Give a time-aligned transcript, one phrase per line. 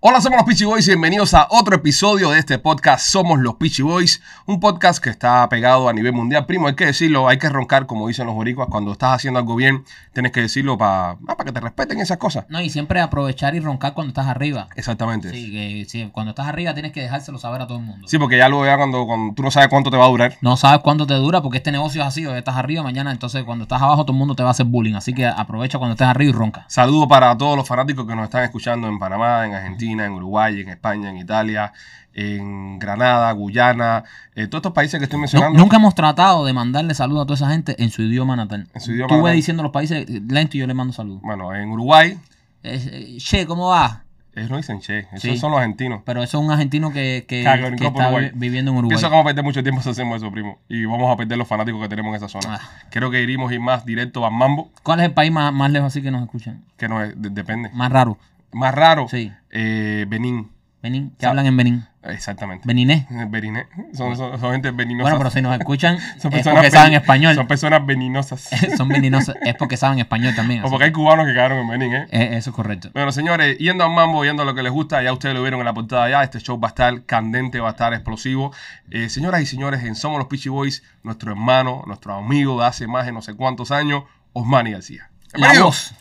[0.00, 3.56] Hola, somos los Peachy Boys y bienvenidos a otro episodio de este podcast Somos los
[3.56, 6.46] Peachy Boys, un podcast que está pegado a nivel mundial.
[6.46, 9.56] Primo, hay que decirlo, hay que roncar, como dicen los boricuas, cuando estás haciendo algo
[9.56, 9.82] bien,
[10.12, 12.46] tienes que decirlo para que te respeten esas cosas.
[12.48, 14.68] No, y siempre aprovechar y roncar cuando estás arriba.
[14.76, 15.32] Exactamente.
[15.32, 18.06] Sí, que sí, cuando estás arriba tienes que dejárselo saber a todo el mundo.
[18.06, 20.38] Sí, porque ya luego ya cuando, cuando tú no sabes cuánto te va a durar.
[20.42, 23.42] No sabes cuánto te dura porque este negocio es así, hoy estás arriba, mañana entonces
[23.42, 25.94] cuando estás abajo todo el mundo te va a hacer bullying, así que aprovecha cuando
[25.94, 26.66] estés arriba y ronca.
[26.68, 30.60] Saludo para todos los fanáticos que nos están escuchando en Panamá, en Argentina, en Uruguay,
[30.60, 31.72] en España, en Italia,
[32.14, 35.58] en Granada, Guyana, eh, todos estos países que estoy mencionando.
[35.58, 38.66] nunca hemos tratado de mandarle saludos a toda esa gente en su idioma natal.
[38.74, 39.34] En su idioma Tú natal.
[39.36, 41.22] diciendo los países lento y yo le mando saludos.
[41.22, 42.18] Bueno, en Uruguay,
[42.64, 44.02] Eh, eh, che, ¿cómo va?
[44.34, 45.36] ellos no dicen che, esos Sí.
[45.38, 46.02] son los argentinos.
[46.04, 48.30] Pero eso es un argentino que, que, que está Uruguay.
[48.34, 48.90] viviendo en Uruguay.
[48.96, 50.58] Pienso que vamos a perder mucho tiempo si hacemos eso, primo.
[50.68, 52.56] Y vamos a perder los fanáticos que tenemos en esa zona.
[52.60, 52.68] Ah.
[52.90, 55.88] Creo que iríamos ir más directo a Mambo, ¿Cuál es el país más, más lejos
[55.88, 56.62] así que nos escuchan?
[56.76, 57.70] que no es- de- depende.
[57.74, 58.16] Más raro.
[58.52, 59.32] Más raro, Sí.
[59.50, 60.50] eh, Benín.
[60.80, 61.84] Benín, que hablan en Benín.
[62.04, 62.62] Exactamente.
[62.66, 63.04] Beninés.
[63.28, 63.66] Beniné.
[63.92, 65.02] Son, son, son gente veninosa.
[65.10, 67.34] Bueno, pero si nos escuchan son es porque saben español.
[67.34, 68.48] Son personas veninosas.
[68.76, 70.64] Son veninosos, es porque saben español también.
[70.64, 72.06] o porque hay cubanos que quedaron en Benín, ¿eh?
[72.10, 72.90] eh, eso es correcto.
[72.94, 75.58] Bueno, señores, yendo a Mambo, yendo a lo que les gusta, ya ustedes lo vieron
[75.60, 78.52] en la portada ya, este show va a estar candente, va a estar explosivo.
[78.90, 82.86] Eh, señoras y señores, en Somos los Peachy Boys, nuestro hermano, nuestro amigo de hace
[82.86, 85.10] más de no sé cuántos años, Osmani García.
[85.34, 85.92] La voz.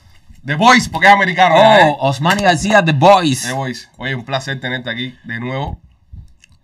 [0.47, 1.55] The Voice, porque es americano.
[1.57, 1.95] ya, ¿eh?
[1.99, 3.43] Oh, Osmani García, The Boys.
[3.43, 3.89] The Voice.
[3.97, 5.77] Oye, un placer tenerte aquí de nuevo.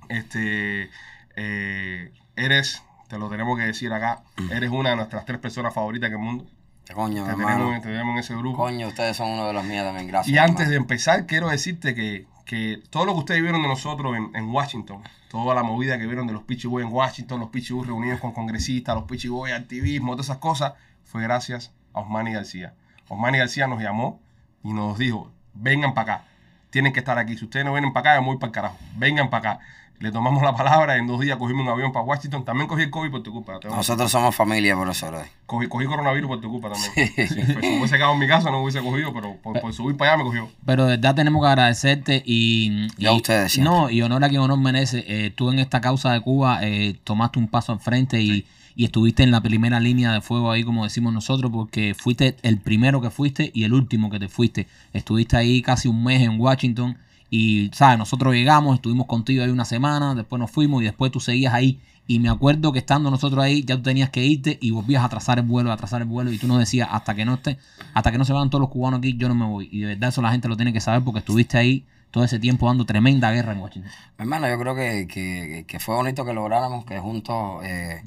[0.08, 0.90] Este,
[1.36, 6.08] eh, eres, te lo tenemos que decir acá, eres una de nuestras tres personas favoritas
[6.08, 6.46] en el mundo.
[6.94, 8.58] Coño, Te tenemos, te tenemos en ese grupo.
[8.58, 10.34] Coño, ustedes son uno de los míos también, gracias.
[10.34, 14.16] Y antes de empezar, quiero decirte que, que todo lo que ustedes vieron de nosotros
[14.16, 17.86] en, en Washington, toda la movida que vieron de los Boys en Washington, los Boys
[17.88, 20.74] reunidos con congresistas, los Boys activismo, todas esas cosas,
[21.04, 22.76] fue gracias a Osmani García.
[23.10, 24.20] Osmani García nos llamó
[24.64, 26.26] y nos dijo, vengan para acá,
[26.70, 27.38] tienen que estar aquí.
[27.38, 28.78] Si ustedes no vienen para acá, yo me voy para el carajo.
[28.96, 29.66] Vengan para acá.
[30.00, 32.44] Le tomamos la palabra, en dos días cogimos un avión para Washington.
[32.44, 33.60] También cogí el COVID por tu culpa.
[33.64, 35.10] Nosotros somos familia, por eso.
[35.46, 36.92] Cogí, cogí coronavirus por tu culpa también.
[36.94, 39.96] Sí, pues, si hubiese quedado en mi casa, no hubiese cogido, pero por, por subir
[39.96, 40.50] para allá me cogió.
[40.66, 43.72] Pero de verdad tenemos que agradecerte y, Y a ustedes siempre.
[43.72, 45.06] No, y honor a quien honor merece.
[45.08, 48.46] Eh, tú en esta causa de Cuba eh, tomaste un paso al frente y,
[48.76, 52.60] y estuviste en la primera línea de fuego ahí, como decimos nosotros, porque fuiste el
[52.60, 54.68] primero que fuiste y el último que te fuiste.
[54.94, 56.98] Estuviste ahí casi un mes en Washington
[57.30, 57.98] y, ¿sabes?
[57.98, 61.80] Nosotros llegamos, estuvimos contigo ahí una semana, después nos fuimos y después tú seguías ahí.
[62.06, 65.10] Y me acuerdo que estando nosotros ahí, ya tú tenías que irte y volvías a
[65.10, 66.32] trazar el vuelo, a trazar el vuelo.
[66.32, 67.58] Y tú nos decías, hasta que no esté,
[67.94, 69.70] hasta que no se vayan todos los cubanos aquí, yo no me voy.
[69.72, 72.38] Y de verdad eso la gente lo tiene que saber porque estuviste ahí todo ese
[72.38, 73.92] tiempo dando tremenda guerra en Washington.
[74.20, 78.04] Hermano, yo creo que, que, que fue bonito que lográramos que juntos eh,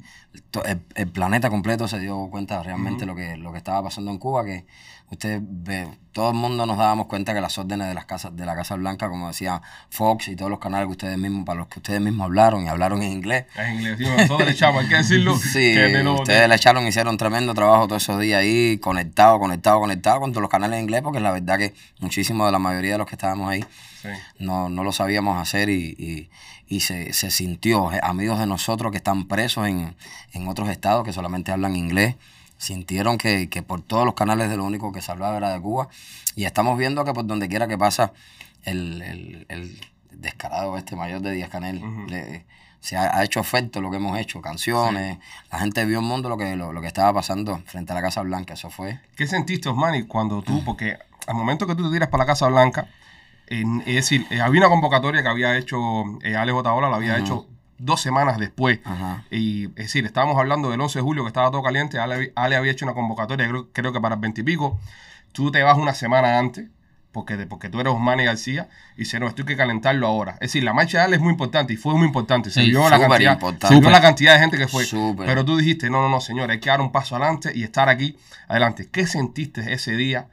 [0.65, 4.17] el, el planeta completo se dio cuenta realmente lo, que, lo que estaba pasando en
[4.17, 4.65] Cuba, que
[5.11, 8.45] usted ve, todo el mundo nos dábamos cuenta que las órdenes de las casas de
[8.45, 11.67] la Casa Blanca, como decía Fox y todos los canales que ustedes mismos, para los
[11.67, 14.89] que ustedes mismos hablaron y hablaron en inglés, Es inglés, tío, nosotros le echamos, hay
[14.89, 15.35] que decirlo.
[15.37, 19.37] Sí, que de lo- ustedes le echaron, hicieron tremendo trabajo todos esos días ahí, conectado,
[19.37, 22.59] conectado, conectado con todos los canales en inglés, porque la verdad que muchísimo de la
[22.59, 23.63] mayoría de los que estábamos ahí
[24.15, 24.43] Sí.
[24.43, 26.29] no, no lo sabíamos hacer y, y-
[26.69, 27.91] y se, se sintió.
[27.93, 29.95] eh, Amigos de nosotros que están presos en,
[30.33, 32.15] en otros estados que solamente hablan inglés,
[32.57, 35.61] sintieron que, que por todos los canales de lo único que se hablaba era de
[35.61, 35.87] Cuba.
[36.35, 38.11] Y estamos viendo que por donde quiera que pasa,
[38.63, 39.79] el, el- el
[40.11, 42.45] descarado este mayor de Díaz Canel le-
[42.79, 45.17] se ha, ha hecho efecto lo que hemos hecho, canciones.
[45.51, 48.01] La gente vio un mundo lo que, lo, lo que estaba pasando frente a la
[48.01, 48.53] Casa Blanca.
[48.53, 48.99] Eso fue.
[49.15, 50.97] ¿Qué sentiste, Osmani, cuando tú, porque
[51.27, 52.87] al momento que tú te tiras para la Casa Blanca,
[53.47, 55.79] en- es decir, eh, había una convocatoria que había hecho
[56.23, 57.47] eh, Alex Otaola, la había hecho
[57.79, 58.79] dos semanas después.
[58.85, 59.23] Ajá.
[59.31, 61.99] Y es decir, estábamos hablando del 11 de julio que estaba todo caliente.
[61.99, 64.79] Ale, Ale había hecho una convocatoria, creo, creo que para el 20 y pico.
[65.31, 66.67] Tú te vas una semana antes,
[67.11, 70.33] porque, porque tú eres Osmani García, y dice, no, esto hay que calentarlo ahora.
[70.33, 72.49] Es decir, la marcha de Ale es muy importante y fue muy importante.
[72.49, 73.67] Se Sí, vio la súper cantidad, importante.
[73.67, 73.91] se vio Súper.
[73.91, 74.85] la cantidad de gente que fue.
[75.25, 77.87] Pero tú dijiste, no, no, no, señor, hay que dar un paso adelante y estar
[77.89, 78.89] aquí adelante.
[78.91, 80.27] ¿Qué sentiste ese día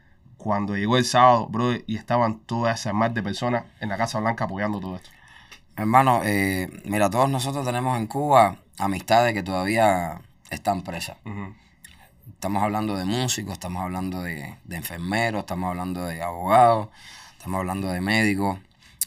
[0.45, 4.21] cuando llegó el sábado, bro, y estaban todas esas más de personas en la Casa
[4.21, 5.09] Blanca apoyando todo esto?
[5.77, 10.21] Hermano, eh, mira, todos nosotros tenemos en Cuba amistades que todavía
[10.51, 11.17] están presas.
[12.29, 16.89] Estamos hablando de músicos, estamos hablando de, de enfermeros, estamos hablando de abogados,
[17.33, 18.59] estamos hablando de médicos,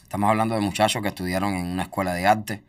[0.02, 2.62] estamos hablando de muchachos que estudiaron en una escuela de arte,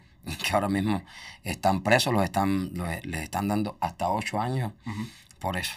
[0.47, 1.01] que ahora mismo
[1.43, 4.71] están presos, los están, los- les están dando hasta ocho años
[5.39, 5.73] por eso.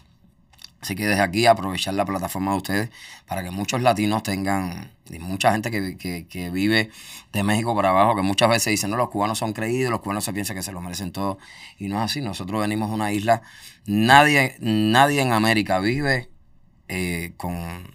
[0.83, 2.91] Así que desde aquí aprovechar la plataforma de ustedes
[3.27, 6.91] para que muchos latinos tengan, y mucha gente que, que- vive
[7.33, 10.25] de México para abajo, que muchas veces dicen, no, los cubanos son creídos, los cubanos
[10.25, 11.39] se piensan que se lo merecen todo.
[11.79, 13.43] Y no es así, nosotros venimos de una isla,
[13.87, 16.29] nadie, nadie en América vive
[16.89, 17.95] eh, con,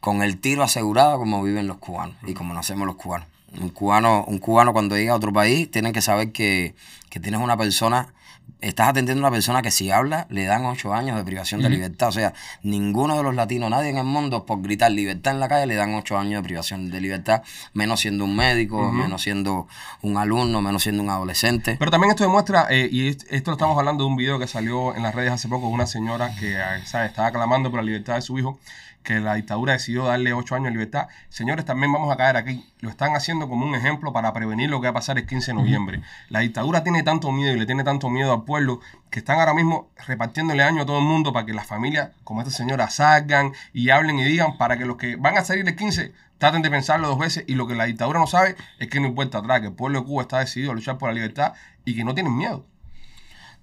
[0.00, 3.28] con el tiro asegurado como viven los cubanos y como nacemos los cubanos.
[3.60, 6.74] Un cubano, un cubano cuando llega a otro país tiene que saber que,
[7.10, 8.14] que tienes una persona,
[8.62, 11.68] estás atendiendo a una persona que si habla le dan ocho años de privación de
[11.68, 12.08] libertad.
[12.08, 12.32] O sea,
[12.62, 15.74] ninguno de los latinos, nadie en el mundo por gritar libertad en la calle le
[15.74, 17.42] dan ocho años de privación de libertad,
[17.74, 19.68] menos siendo un médico, menos siendo
[20.00, 21.76] un alumno, menos siendo un adolescente.
[21.78, 24.46] Pero también esto demuestra, eh, y est- esto lo estamos hablando de un video que
[24.46, 27.10] salió en las redes hace poco de una señora que eh, ¿sabes?
[27.10, 28.58] estaba clamando por la libertad de su hijo,
[29.02, 31.08] que la dictadura decidió darle ocho años de libertad.
[31.28, 32.64] Señores, también vamos a caer aquí.
[32.80, 35.52] Lo están haciendo como un ejemplo para prevenir lo que va a pasar el 15
[35.52, 36.02] de noviembre.
[36.28, 39.54] La dictadura tiene tanto miedo y le tiene tanto miedo al pueblo que están ahora
[39.54, 43.52] mismo repartiéndole año a todo el mundo para que las familias como esta señora salgan
[43.72, 46.70] y hablen y digan para que los que van a salir el 15 traten de
[46.70, 49.60] pensarlo dos veces y lo que la dictadura no sabe es que no importa atrás,
[49.60, 51.52] que el pueblo de Cuba está decidido a luchar por la libertad
[51.84, 52.66] y que no tienen miedo.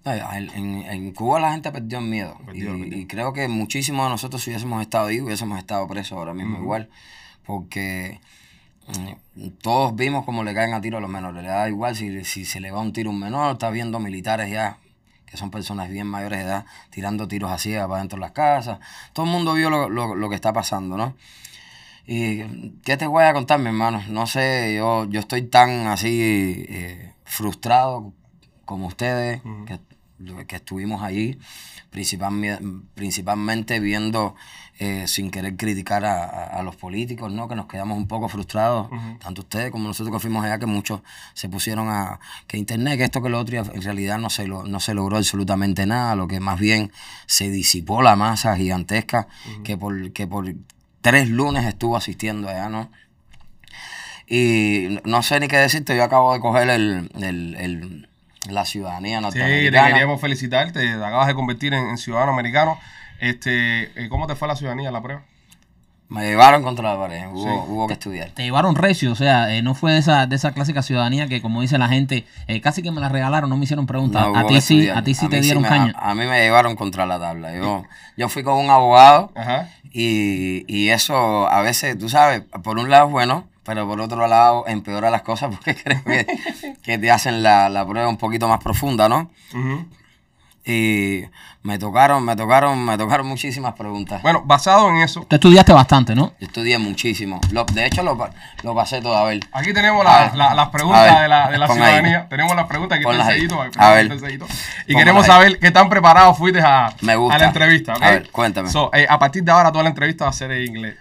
[0.05, 2.37] En, en- Cuba la gente perdió el miedo.
[2.45, 2.97] Perdió, y, perdió.
[2.99, 6.57] y creo que muchísimos de nosotros, si hubiésemos estado ahí, hubiésemos estado presos ahora mismo
[6.59, 6.89] igual.
[7.45, 8.19] Porque
[9.35, 11.43] mm, todos vimos cómo le caen a tiro a los menores.
[11.43, 13.99] Le da igual si, si se le va un tiro a un menor, está viendo
[13.99, 14.77] militares ya,
[15.25, 18.79] que son personas bien mayores de edad, tirando tiros así para dentro de las casas.
[19.13, 21.15] Todo el mundo vio lo, lo- lo que está pasando, ¿no?
[22.07, 24.01] Y qué te voy a contar, mi hermano.
[24.09, 28.13] No sé, yo, yo estoy tan así eh, frustrado
[28.65, 29.79] como ustedes, que,
[30.47, 31.39] que estuvimos allí,
[31.89, 32.63] principalmente,
[32.95, 34.35] principalmente viendo,
[34.79, 37.47] eh, sin querer criticar a, los políticos, ¿no?
[37.47, 38.89] que nos quedamos un poco frustrados,
[39.19, 41.01] tanto ustedes como nosotros que fuimos allá, que muchos
[41.33, 44.45] se pusieron a que internet, que esto, que lo otro, y en realidad no se,
[44.47, 46.91] lo, no se logró absolutamente nada, lo que más bien
[47.25, 49.27] se disipó la masa gigantesca
[49.63, 50.53] que, por, que por
[51.01, 52.91] tres lunes estuvo asistiendo allá, ¿no?
[54.27, 58.08] Y no sé ni qué decirte, yo acabo de coger el, el- el-
[58.47, 59.87] la ciudadanía Sí, te norteamericana.
[59.89, 62.77] queríamos felicitarte, te acabas de convertir en, en ciudadano americano.
[63.19, 65.23] Este, eh, ¿Cómo te fue la ciudadanía, la prueba?
[66.07, 67.49] Me llevaron contra la pared, hubo, Sí.
[67.67, 68.29] hubo que estudiar.
[68.31, 71.39] Te llevaron recio, o sea, eh, no fue de esa, de esa clásica ciudadanía que,
[71.39, 74.25] como dice la gente, eh, casi que me la regalaron, no me hicieron preguntas.
[74.25, 75.93] No, a ti sí, a ti sí A te dieron me- caña.
[75.95, 77.53] A, a mí me llevaron contra la tabla.
[77.55, 77.83] Yo,
[78.17, 79.69] yo fui con un abogado Ajá.
[79.91, 84.25] y, y eso a veces, tú sabes, por un lado es bueno, pero por otro
[84.25, 86.25] lado empeora las cosas porque creo que,
[86.81, 89.29] que te hacen la, la prueba un poquito más profunda, ¿no?
[89.53, 89.85] Ujú.
[90.65, 91.23] Y
[91.61, 94.21] me tocaron, me tocaron, me tocaron muchísimas preguntas.
[94.23, 96.33] Bueno, basado en eso, Tú estudiaste bastante, ¿no?
[96.39, 97.39] Yo estudié muchísimo.
[97.51, 98.17] Lo- de hecho, lo,
[98.63, 99.39] lo pasé todo a ver.
[99.51, 100.35] aquí tenemos A la- ver.
[100.35, 101.83] la- las A preguntas de la, de la pon ahí.
[101.85, 102.27] ciudadanía.
[102.29, 103.61] Tenemos las preguntas, aquí está el sellito.
[103.77, 104.11] A ver.
[104.87, 105.31] Y queremos ahí.
[105.31, 107.35] saber qué tan preparado fuiste a, Me gusta.
[107.35, 107.93] a la entrevista.
[107.93, 108.01] ¿ok?
[108.03, 108.69] A ver, cuéntame.
[108.71, 110.95] So, eh, a partir de ahora, toda la entrevista va a ser en inglés.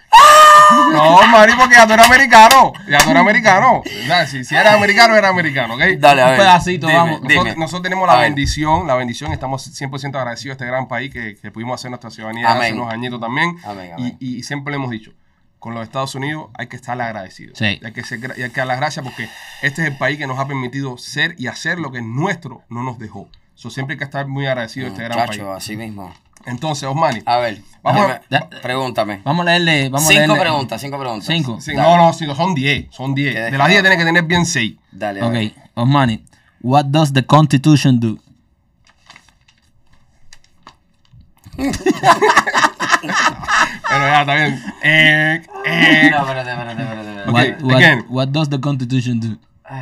[0.93, 2.73] No, Mari, porque ya tú eres americano.
[2.87, 3.77] Ya tú eres americano.
[3.79, 5.81] O sea, si, si eres americano, eres americano, ¿ok?
[5.97, 6.39] Dale, a Un ver.
[6.39, 7.21] pedacito, dime, vamos.
[7.21, 7.33] dime.
[7.35, 8.29] Nosotros, nosotros tenemos A la ver.
[8.29, 12.09] bendición, la bendición, estamos 100% agradecidos a este gran país que, que pudimos hacer nuestra
[12.09, 12.79] ciudadanía hace Amén.
[12.79, 13.55] unos añitos también.
[13.65, 14.17] Amén, Y- amén.
[14.19, 15.11] Y, siempre le hemos dicho,
[15.59, 17.57] con los Estados Unidos hay que estar agradecidos.
[17.57, 17.79] Sí.
[17.81, 19.29] Y hay que, ser hay que dar las gracias porque
[19.61, 22.83] este es el país que nos ha permitido ser y hacer lo que nuestro no
[22.83, 23.27] nos dejó.
[23.55, 25.57] So, siempre hay que estar muy agradecidos a este gran Muchacho, país.
[25.57, 26.13] así mismo.
[26.45, 28.21] Entonces, Osmani, A ver, Vamos a-
[28.61, 29.21] pregúntame.
[29.23, 29.89] Vamos a leerle.
[29.89, 30.39] Vamos a Cinco leerle.
[30.41, 31.27] preguntas, cinco preguntas.
[31.27, 31.61] Cinco.
[31.61, 33.33] sí, no, no, no, son 10, son 10.
[33.33, 33.81] Qué De las 10 descarado.
[33.81, 34.75] tienes que tener bien 6.
[34.91, 35.47] Dale, a ver.
[35.47, 36.23] Ok, Osmani,
[36.61, 38.17] what does the Constitution do?
[43.89, 44.63] Bueno, ya, está bien.
[44.83, 47.09] Eh, eh, No, espérate, espérate, espérate.
[47.09, 47.29] espérate.
[47.29, 48.05] Ok, what, what- again.
[48.09, 49.37] what does the Constitution do?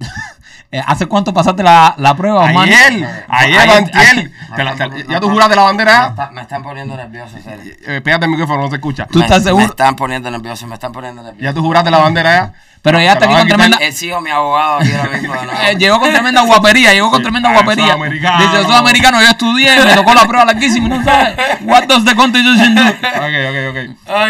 [0.72, 2.72] Eh, ¿Hace cuánto pasaste la, la prueba, Osmani?
[2.72, 6.06] ayer, ayer, Ayer- te- ya tú juraste la Me, bandera.
[6.10, 7.74] está- me están poniendo nervioso, serio.
[7.86, 9.06] Eh, pégate el micrófono, no te escucha.
[9.06, 9.64] ¿Tú Me- estás Me seguro?
[9.66, 11.42] están poniendo nervioso, me están poniendo nervioso.
[11.44, 12.52] Ya tú juraste la bandera ya.
[12.82, 13.76] Pero ya Te está aquí con tremenda...
[13.78, 15.60] Exijo mi abogado aquí ahora mismo de nuevo.
[15.60, 17.94] Eh, llegó con tremenda guapería, llegó con tremenda Ah, guapería.
[17.94, 21.36] Dice, yo soy americano, yo estudié, me tocó la prueba larguísima no sabes.
[21.62, 22.82] What does the Constitution do?
[22.82, 23.76] Ok, ok, ok.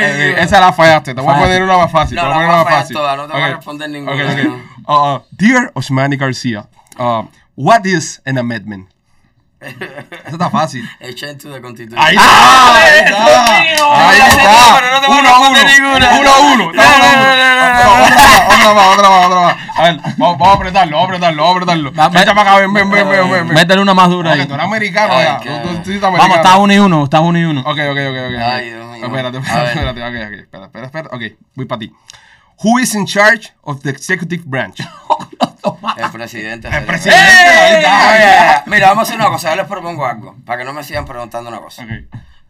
[0.01, 0.39] Eh, Dios.
[0.41, 1.15] esa la fallaste.
[1.15, 2.17] Te voy a poner una más fácil.
[2.17, 2.97] Te voy a poner una más fácil.
[2.97, 4.61] no te voy a responder ninguna.
[4.87, 6.67] Uh, uh, Dear Osmani García,
[6.99, 7.23] uh,
[7.55, 8.89] what is an amendment?
[9.61, 10.83] Eso está fácil.
[11.01, 11.99] A change to the constitution.
[12.03, 12.77] Ahí está.
[12.77, 14.09] Ahí está.
[14.09, 14.81] Ahí está.
[14.81, 15.59] pero no te Uno a uno.
[15.59, 16.19] ninguna.
[16.21, 16.73] Uno a uno.
[16.73, 17.37] No, Estamos no, a uno.
[17.37, 18.55] no, no, no, no.
[18.55, 19.57] Otra más, otra más, otra más.
[19.77, 22.21] A ver, vamos, vamos a apretarlo, vamos a apretarlo, vamos a apretarlo.
[22.21, 23.47] Echa para acá, ven, ven, ven, ven, ven.
[23.49, 24.47] Métele una más dura ahí.
[24.47, 25.41] tú eres americano ya.
[25.45, 26.35] Vamos, americano.
[26.37, 27.61] Estados Unidos uno, Estados Unidos uno.
[27.63, 28.41] Ok, ok, ok, ok.
[28.43, 29.07] Ay, Dios mío.
[29.07, 30.41] Espérate, espérate, ok, ok.
[30.41, 31.09] Espera, espera, espera.
[31.13, 31.23] Ok,
[31.55, 31.93] voy para ti.
[32.63, 34.81] Who is in charge of the executive branch?
[35.97, 36.69] El presidente.
[36.69, 37.21] El presidente.
[37.23, 38.63] ¡Eh!
[38.67, 39.51] Mira, vamos a hacer una cosa.
[39.51, 40.37] Yo les propongo algo.
[40.45, 41.87] Para que no me sigan preguntando una cosa.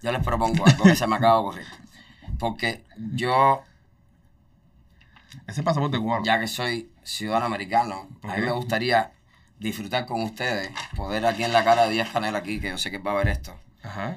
[0.03, 1.67] Yo les propongo algo que se me acaba de ocurrir.
[2.39, 3.63] Porque yo,
[5.47, 6.25] Ese pasaporte cubano.
[6.25, 9.13] ya que soy ciudadano americano, a mí me gustaría
[9.59, 12.91] disfrutar con ustedes, poder aquí en la cara de Díaz Canel aquí, que yo sé
[12.91, 14.17] que va a ver esto, Ajá.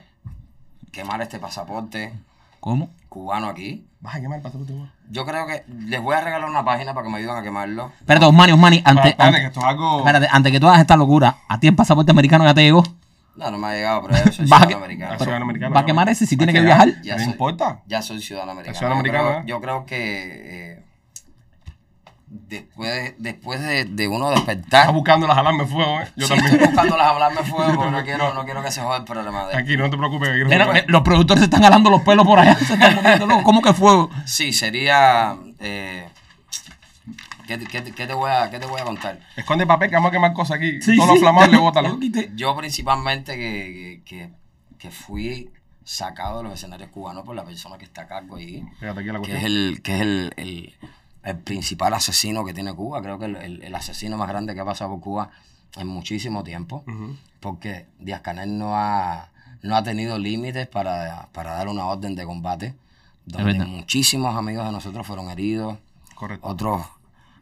[0.93, 2.13] quemar este pasaporte
[2.61, 2.89] ¿Cómo?
[3.13, 3.87] Cubano aquí.
[4.01, 4.91] Vas a quemar el pasaporte cubano.
[5.09, 7.91] Yo creo que les voy a regalar una página para que me ayuden a quemarlo.
[7.99, 9.99] Espérate, Osmani, Osmani, antes, Espérate, que esto es algo.
[9.99, 12.83] espérate, antes que tú hagas esta locura, ¿a ti el pasaporte americano ya te llegó?
[13.35, 15.17] No, no me ha llegado, pero yo soy ciudadano que- americano.
[15.17, 15.87] Ciudadano americano, ¿Va a ¿no?
[15.87, 16.89] quemar ese si tiene que viajar?
[17.03, 17.79] Ya no soy- importa.
[17.87, 18.77] Ya soy ciudadano americano.
[18.77, 19.49] ciudadano yo, creo, americano, ¿eh?
[19.49, 20.82] yo creo que eh,
[22.35, 26.07] después, de, después de, de uno despertar, Estás buscando las alarmas de fuego, ¿eh?
[26.15, 26.53] Yo sí, también.
[26.55, 29.47] estoy buscando las hablarme fuego porque no quiero, no quiero que se joda el programa
[29.47, 30.29] de Aquí, no te preocupes.
[30.87, 32.55] los productores se están jalando los pelos por allá.
[32.55, 33.43] Se están moviendo locos.
[33.43, 34.09] ¿Cómo que fuego?
[34.25, 35.37] Sí, sería...
[35.59, 36.07] Eh,
[37.47, 39.19] ¿qué, te- qué qué te voy a, ¿Qué te voy a contar?
[39.35, 40.81] Esconde papel que vamos a quemar cosas aquí.
[40.81, 41.99] Sí, Todos sí, lo- bótalo.
[42.35, 44.29] Yo principalmente que, que,
[44.79, 45.49] que, fui
[45.85, 48.63] sacado de los escenarios cubanos por la persona que está a cargo ahí.
[48.79, 49.45] Fíjate aquí la que es cuestión.
[49.45, 50.73] el, que es el, el-
[51.23, 53.01] el principal asesino que tiene Cuba.
[53.01, 55.29] Creo que el, el- el asesino más grande que ha pasado por Cuba
[55.77, 56.83] en muchísimo tiempo.
[57.39, 59.29] Porque Díaz Canel no ha,
[59.61, 62.75] no ha tenido límites para, para dar una orden de combate.
[63.25, 65.77] Donde muchísimos amigos de nosotros fueron heridos,
[66.15, 66.45] Correcto.
[66.47, 66.81] otros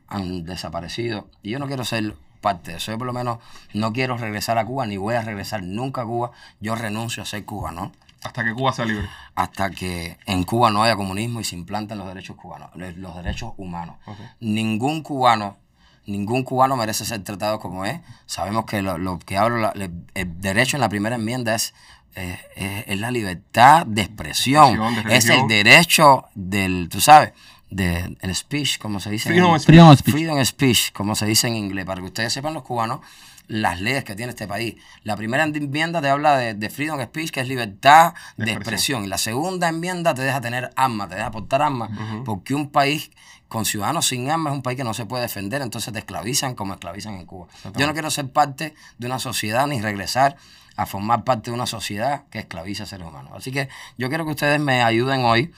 [0.08, 1.28] han desaparecido.
[1.42, 2.92] Y yo no quiero ser parte de eso.
[2.92, 3.40] Yo por lo menos
[3.74, 6.32] no quiero regresar a Cuba, ni voy a regresar nunca a Cuba.
[6.60, 7.92] Yo renuncio a ser cubano
[8.24, 9.08] Hasta que Cuba sea libre.
[9.36, 13.16] hasta que en Cuba no haya comunismo y se implanten los derechos cubanos, le- los
[13.16, 13.96] derechos humanos.
[14.40, 15.58] Ningún cubano,
[16.06, 18.00] ningún cubano merece ser tratado como es.
[18.26, 21.74] Sabemos que lo, lo que hablo, la- le- el derecho en la primera enmienda es,
[22.16, 27.34] eh, es, es la libertad de expresión, de es el derecho del, tú sabes,
[27.70, 29.30] del el speech, como se dice.
[29.30, 30.14] en- Freedom of Freedom of speech.
[30.14, 33.00] Freedom of speech, como se dice en inglés, para que ustedes sepan los cubanos
[33.48, 34.76] las leyes que tiene este país.
[35.04, 38.52] La primera enmienda te habla de, de freedom of speech, que es libertad de, De
[38.54, 39.04] expresión.
[39.04, 41.90] Y la segunda enmienda te deja tener armas, te deja portar armas,
[42.26, 43.12] porque un país
[43.48, 46.56] con ciudadanos sin armas es un país que no se puede defender, entonces te esclavizan
[46.56, 47.48] como esclavizan en Cuba.
[47.76, 50.38] Yo no quiero ser parte de una sociedad ni regresar
[50.82, 53.32] a formar parte de una sociedad que esclaviza a seres humanos.
[53.36, 55.54] Así que yo quiero que ustedes me ayuden hoy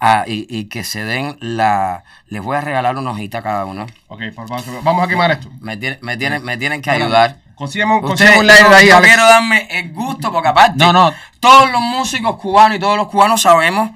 [0.00, 2.04] a- y, y que se den la...
[2.28, 3.86] Les voy a regalar una hojita a cada uno.
[4.08, 5.48] Ok, por favor, vamos a quemar esto.
[5.60, 7.38] Me, tiene- me, tienen, me tienen que ayudar.
[7.54, 11.12] Consígueme un, lighter ahí, yo quiero darme el gusto porque aparte No, no.
[11.40, 13.90] todos los músicos cubanos y todos los cubanos sabemos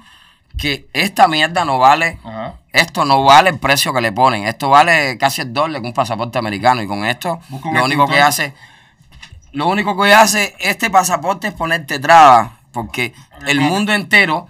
[0.55, 2.53] que esta mierda no vale Ajá.
[2.71, 5.93] esto no vale el precio que le ponen esto vale casi el doble que un
[5.93, 7.39] pasaporte americano y con esto
[7.73, 8.53] lo único que hace
[9.55, 13.13] lo único que hace este pasaporte es ponerte trabas porque
[13.47, 14.47] el mundo entero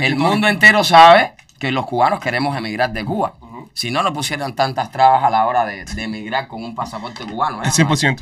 [0.00, 3.34] el mundo entero sabe que los cubanos queremos emigrar de Cuba
[3.72, 7.24] si no nos pusieran tantas trabas a la hora de, de emigrar con un pasaporte
[7.24, 7.66] cubano ¿eh?
[7.66, 8.20] El 100%.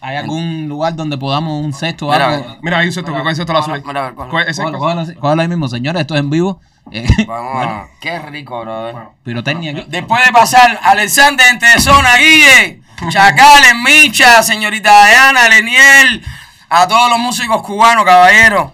[0.00, 2.56] ¿Hay algún lugar donde podamos un cesto o Mira, algo?
[2.60, 3.52] Mira, ahí un cesto, ¿cuál es esto?
[3.54, 5.40] La azul cógelo.
[5.40, 6.02] Ahí mismo, señores.
[6.02, 6.60] Esto es en vivo.
[6.90, 7.86] Eh, Vamos a...
[8.02, 8.96] Qué rico, brother.
[9.22, 9.84] pirotecnia aquí.
[9.88, 16.24] Después de pasar Alexander entre zona, Guille, Chacales, Micha, señorita Diana, Leniel,
[16.68, 18.72] a todos los músicos cubanos, caballeros,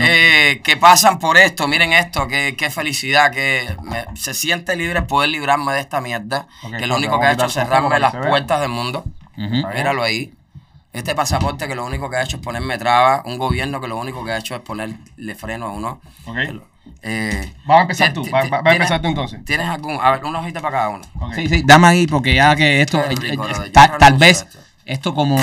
[0.00, 1.68] eh, que pasan por esto.
[1.68, 6.46] Miren esto, qué, qué felicidad, que me- se siente libre poder librarme de esta mierda,
[6.78, 9.04] que lo único que ha hecho es cerrarme las puertas del mundo.
[9.36, 9.62] Ujú.
[9.74, 10.32] Míralo ahí.
[10.92, 13.98] Este pasaporte que lo único que ha hecho es ponerme trabas, un gobierno que lo
[13.98, 16.00] único que ha hecho es ponerle freno a uno.
[16.24, 16.36] Ok.
[17.02, 19.44] Eh, Vamos a empezar tú, va- a ¿tienes- empezar tú entonces.
[19.44, 21.04] ¿Tienes algún, a ver, una hojita para cada uno?
[21.34, 24.58] Sí, sí, dame ahí porque ya que esto, eh, rico, eh, tal, vez esto.
[24.84, 25.38] esto como,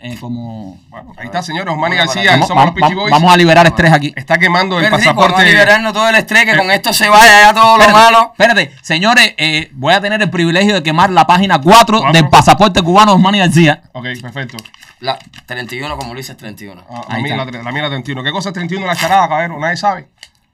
[0.00, 1.72] eh, como Bueno, ahí está, señores.
[1.74, 3.10] Osmani Vamos García, vamos, somos los vamos- Boys.
[3.10, 4.12] vamos a liberar estrés aquí.
[4.16, 5.32] Está quemando el Qué rico, pasaporte.
[5.32, 8.30] vamos a liberarnos todo el estrés, que con esto se vaya ya todo lo malo.
[8.32, 12.12] espérate, señores, eh, voy a tener el privilegio de quemar la página 4 ¿Cuatro?
[12.12, 13.82] del pasaporte cubano de Osmani García.
[13.92, 14.56] Ok, perfecto.
[15.00, 16.82] La 31, como Luis es 31.
[16.88, 18.22] Ah, la, mía, la, la mía la 31.
[18.22, 19.60] ¿Qué cosa es 31 la charada, cabrón?
[19.60, 20.08] Nadie sabe.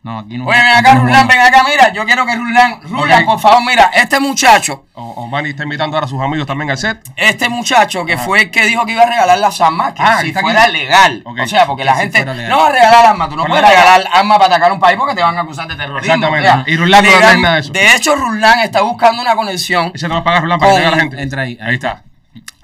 [0.05, 0.47] No, aquí no.
[0.47, 1.93] Oye, ven acá, Rulán, ven acá, mira.
[1.93, 6.07] Yo quiero que Rulán, Rulán, por favor, mira, este muchacho, O, Osmani está invitando ahora
[6.07, 6.99] a sus amigos también al set.
[7.15, 10.19] este muchacho que fue el que dijo que iba a regalar las armas, que Ah,
[10.21, 10.73] si está fuera aquí.
[10.73, 11.23] legal.
[11.25, 13.63] O sea, porque Que la si gente no va a regalar armas, tú no puedes
[13.63, 16.15] la- regalar armas para atacar un país porque te van a acusar de terrorismo.
[16.15, 16.49] Exactamente.
[16.49, 17.73] o sea, Y Rulán no hace nada de eso.
[17.73, 20.79] De hecho, Rulán está buscando una conexión Ese no va a pagar Rulán para que
[20.79, 21.23] tenga la gente.
[21.23, 22.03] entra ahí Ahí está.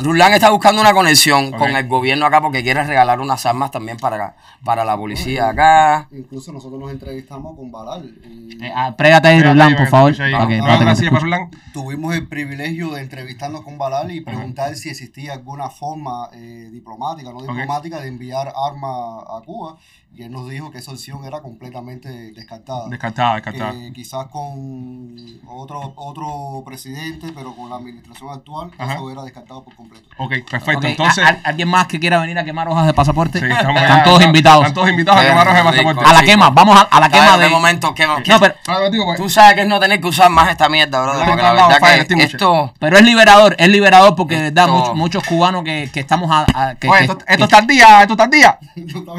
[0.00, 1.58] Rulán está buscando una conexión Ok.
[1.58, 6.06] con el gobierno acá porque quiere regalar unas armas también para, para la policía acá.
[6.12, 10.10] Incluso nosotros nos entrevistamos con Balal y Eh, ah, prégate ahí, Rulán, ahí, por favor.
[10.12, 10.34] escucha ahí.
[10.34, 11.22] Ok, Vamos, espérate que gracias.
[11.22, 11.50] Rulán.
[11.72, 17.32] tuvimos el privilegio de entrevistarnos con Balal y preguntar si existía alguna forma eh, diplomática,
[17.32, 19.78] no diplomática, de enviar armas a Cuba.
[20.14, 22.88] Y él nos dijo que esa opción era completamente descartada.
[22.88, 23.72] Descartada, descartada.
[23.72, 28.94] Que quizás con otro otro presidente, pero con la administración actual, Ajá.
[28.94, 29.87] eso era descartado por completo.
[29.88, 30.08] Completo.
[30.20, 30.86] Ok, perfecto.
[30.88, 33.38] Entonces, ¿a- a- ¿Alguien más que quiera venir a quemar hojas de pasaporte?
[33.38, 34.62] sí, estamos Están ya- todos invitados.
[34.62, 35.70] Están todos invitados a Qué quemaros de rico.
[35.84, 36.10] pasaporte.
[36.10, 37.44] A la quema, vamos a, a la quema ¿Sabes de...
[37.44, 40.28] de momento que No, pero, Ah, pues, Tú sabes que es no tener que usar
[40.28, 41.12] más esta mierda, bro.
[41.12, 42.34] Dale, Porque la al lado, verdad fire que extinguisher.
[42.34, 42.74] esto...
[42.80, 46.46] pero es liberador, es liberador porque de verdad muchos, muchos cubanos que, que estamos a...
[46.52, 48.58] a- que, Oye, esto, está al día, esto está al día.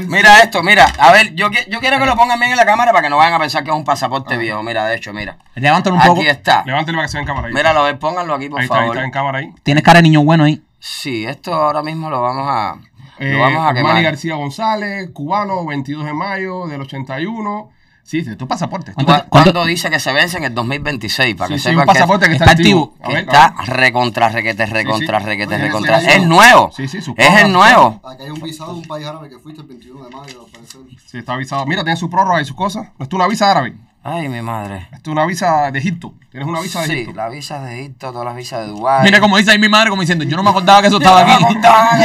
[0.08, 0.86] Mira esto, mira.
[1.00, 3.16] A ver, yo, yo quiero que lo pongan bien en la cámara para que no
[3.16, 4.62] vayan a pensar que es un pasaporte viejo.
[4.64, 5.38] Mira, de hecho, mira.
[5.56, 6.20] levántalo un poco.
[6.20, 6.64] Aquí está.
[6.66, 7.54] Levántelo para que se vea en cámara ahí.
[7.54, 8.96] Míralo, a ver, pónganlo aquí, por está, ahí favor.
[8.98, 9.50] está en cámara ahí.
[9.64, 10.59] Tienes cara de niño bueno ahí.
[10.80, 12.78] Sí, esto ahora mismo lo vamos a,
[13.20, 14.04] Eh, lo vamos a Manny quemar.
[14.04, 17.70] García González, cubano, 22 de mayo del 81.
[18.04, 18.92] Sí, sí, tu pasaporte.
[18.94, 21.36] ¿Cuánto- ¿Cu- cuánto- ¿Cuándo dice que se vence en el 2026?
[21.36, 22.94] Para Sí, que sí, un sepan pasaporte que está, está activo.
[22.96, 23.06] activo.
[23.06, 25.26] A ver, que está recontra, requete, recontra, sí.
[25.28, 26.00] requete, Oye, recontra.
[26.00, 26.72] Es nuevo.
[26.76, 28.02] Sí, sí, su es el nuevo.
[28.10, 30.52] Aquí hay un visado de un país árabe que fuiste el 21 de mayo, al
[30.52, 30.82] parecer.
[31.06, 31.66] Sí, está avisado.
[31.68, 32.88] Mira, tiene su prórroga y sus cosas.
[32.98, 33.76] ¿No es una visa árabe?
[34.04, 34.88] Ay, mi madre.
[34.94, 36.14] Esto es una visa de Egipto.
[36.32, 37.14] Tienes una visa de Sí, Egipto.
[37.16, 39.04] las visas de Egipto, todas las visas de Dubái.
[39.04, 41.22] Mira como dice ahí mi madre, como diciendo, yo no me acordaba que eso estaba
[41.22, 41.44] aquí.
[41.44, 41.56] No, que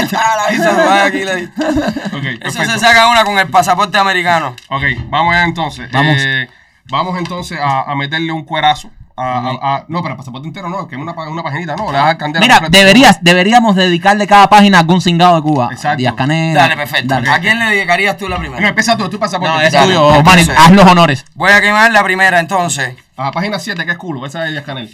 [0.05, 2.73] está la visa de Dubái aquí, Eso perfecto.
[2.73, 4.57] se saca una con el pasaporte americano.
[4.71, 5.91] Ok, vamos allá entonces.
[5.93, 6.17] Vamos.
[6.19, 6.49] Eh,
[6.91, 8.91] vamos entonces a, a meterle un cuerazo.
[9.17, 11.87] A, a- a- no, pero el pasaporte entero no, que es una, una paginita, no.
[11.93, 12.79] Le das al candela Mira, completa.
[12.79, 15.69] deberías, deberíamos dedicarle cada página a algún cingado de Cuba.
[15.71, 15.99] Exacto.
[15.99, 16.55] Díaz Canel.
[16.55, 17.07] Dale, perfecto.
[17.15, 17.31] Dale.
[17.31, 18.69] ¿A quién le dedicarías tú la No, primera?
[18.69, 19.55] empieza tú, tu pasaporte.
[19.55, 19.87] No, es Dale.
[19.87, 20.23] tuyo, Dale.
[20.25, 21.25] Manny, Entonces- haz los honores.
[21.35, 22.97] Voy a quemar la primera entonces.
[23.17, 24.93] A la página 7, que es culo, esa es de Díaz Canel.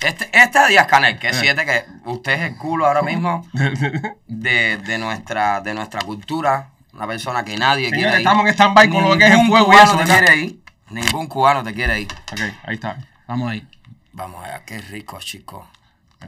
[0.00, 1.18] Este, esta Díaz Canel, Eh.
[1.18, 3.46] que es 7, que usted es el culo ahora mismo
[4.26, 6.68] de, de nuestra, de nuestra cultura.
[6.92, 8.26] Una persona que nadie Señores, quiere ir.
[8.26, 10.36] estamos en stand-by con lo que es el Ningún fuego y cubano eso, te quiere
[10.36, 10.60] ir.
[10.90, 12.08] Ningún cubano te quiere ir.
[12.30, 12.96] ok, ahí está.
[13.32, 13.66] Vamos ahí.
[14.12, 15.66] Vamos allá, qué rico, chico.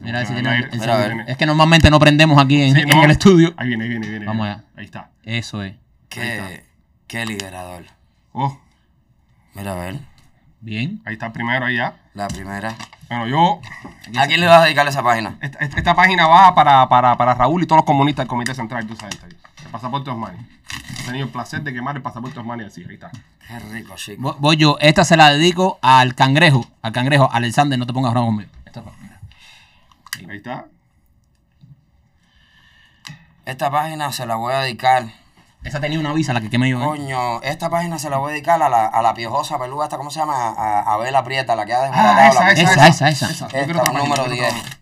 [0.00, 1.24] Mira, El tiene- Mira, a ver.
[1.28, 3.04] es que normalmente no prendemos aquí en, Sí, en no.
[3.04, 3.52] el estudio.
[3.58, 4.24] Ahí viene, ahí viene, ahí viene.
[4.26, 4.64] Vamos allá.
[4.74, 5.10] Ahí está.
[5.22, 5.74] Eso es.
[6.08, 6.64] Qué,
[7.06, 7.84] qué liberador.
[8.32, 8.58] Oh,
[9.52, 10.00] Mira, a ver,
[10.62, 11.02] Bien.
[11.04, 11.94] ahí está el primero, ahí ya.
[12.14, 12.74] la primera.
[13.10, 13.60] Bueno, yo.
[14.18, 15.36] ¿A quién le vas a dedicar esa página?
[15.42, 18.54] Esta, esta- esta página va para, para, para Raúl y todos los comunistas del Comité
[18.54, 19.22] Central, tú sabes.
[19.22, 19.36] ahí.
[19.74, 20.38] Pasaporte Osmani.
[21.00, 23.10] He tenido el placer de quemar el pasaporte Osmani así, ahí está.
[23.48, 24.22] Qué rico, chico.
[24.22, 24.76] Vo- Voy yo.
[24.80, 26.64] Esta se la dedico al cangrejo.
[26.80, 27.28] Al cangrejo.
[27.32, 28.48] Alexander, no te pongas bravo conmigo.
[28.64, 30.66] Esta es para- Ahí está.
[33.46, 35.06] Esta página se la voy a dedicar.
[35.64, 36.80] Esa tenía una visa, la que quemé yo.
[36.80, 36.84] ¿eh?
[36.86, 39.96] Coño, esta página se la voy a dedicar a la, a la piojosa peluda, esta,
[39.96, 40.50] ¿cómo se llama?
[40.50, 43.46] A, a Abel Prieta, la que ha desbaratado Ah, esa, la esa, Esa, esa, esa.
[43.48, 44.60] Yo quiero Esta, otra página, número yo quiero 10.
[44.66, 44.78] otra.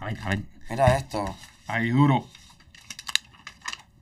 [0.00, 0.40] A ver, a ver.
[0.68, 1.34] Mira esto.
[1.68, 2.26] Ahí duro.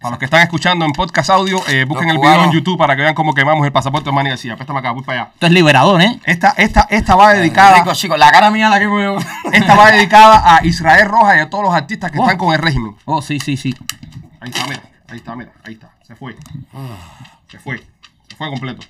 [0.00, 2.52] Para los que están escuchando en podcast audio, eh, busquen el video en.
[2.52, 4.56] YouTube para que vean cómo quemamos el pasaporte Osmani García.
[4.56, 5.30] Préstame acá, voy para allá.
[5.34, 6.18] Esto es liberador, ¿eh?
[6.24, 7.76] Esta, esta, esta va dedicada.
[7.76, 11.40] Rico, chicos, la cara mía la que voy Esta va dedicada a Israel Rojas y
[11.40, 12.22] a todos los artistas que Oh.
[12.22, 12.96] están con el régimen.
[13.04, 13.74] Oh, sí, sí, sí.
[14.40, 14.82] Ahí está, mira.
[15.08, 15.52] Ahí está, mira.
[15.64, 15.90] Ahí está.
[16.06, 16.34] Se fue.
[17.48, 17.84] Se fue.
[18.28, 18.86] Se fue completo.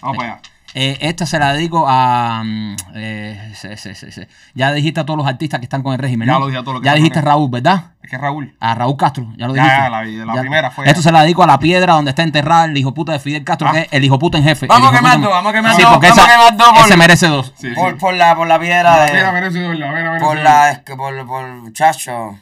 [0.00, 0.42] Vamos para allá.
[0.74, 2.42] Eh, esta se la dedico a.
[2.44, 5.92] mm, eh, se- se- se- se- Ya dijiste a todos los artistas que están con
[5.92, 6.26] el régimen.
[6.26, 6.40] Ya ¿no?
[6.40, 7.92] lo dije a todos los que Ya dijiste a Raúl, ¿verdad?
[8.02, 8.56] Es que Raúl.
[8.58, 9.74] A Raúl Castro, ya lo dijiste.
[9.76, 10.02] ya, la-
[10.34, 12.94] la primera fue- Esto se la dedico a la piedra donde está enterrado el hijo
[12.94, 13.72] puta de Fidel Castro, Ah.
[13.72, 14.66] que es el hijo puta en jefe.
[14.66, 16.68] Vamos a quemar dos, vamos a quemar Sí, dos, porque vamos esa- a quemar dos
[16.78, 17.52] por- Ese merece dos.
[17.56, 17.96] Sí, por, sí.
[18.00, 20.44] por la, por la piedra merece verlo, a ver, a ver, Por a ver.
[20.44, 20.70] la.
[20.72, 22.38] es que Por, por chacho.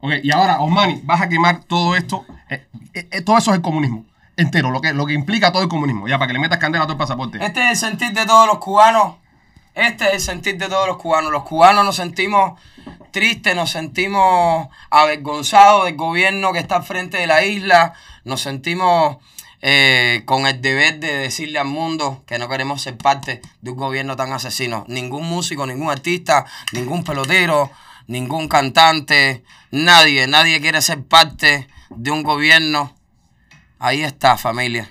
[0.00, 2.24] Ok, y ahora, Osmani, vas a quemar todo esto.
[2.48, 4.04] eh, eh, todo eso es el comunismo.
[4.36, 6.08] Entero, lo que, lo que implica todo el comunismo.
[6.08, 7.44] Ya, para que le metas candela a todo el pasaporte.
[7.44, 9.16] Este es el sentir de todos los cubanos.
[9.74, 11.30] Este es el sentir de todos los cubanos.
[11.30, 12.58] Los cubanos nos sentimos
[13.10, 17.94] tristes, nos sentimos avergonzados del gobierno que está al frente de la isla.
[18.24, 19.18] Nos sentimos
[19.60, 23.76] eh, con el deber de decirle al mundo que no queremos ser parte de un
[23.76, 24.84] gobierno tan asesino.
[24.88, 27.70] Ningún músico, ningún artista, ningún pelotero,
[28.08, 32.92] ningún cantante, nadie, nadie quiere ser parte de un gobierno.
[33.84, 34.88] Ahí está, familia.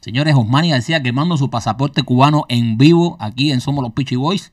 [0.00, 4.50] Señores, Osmani García quemando su pasaporte cubano en vivo aquí en Somos los Pichi Boys.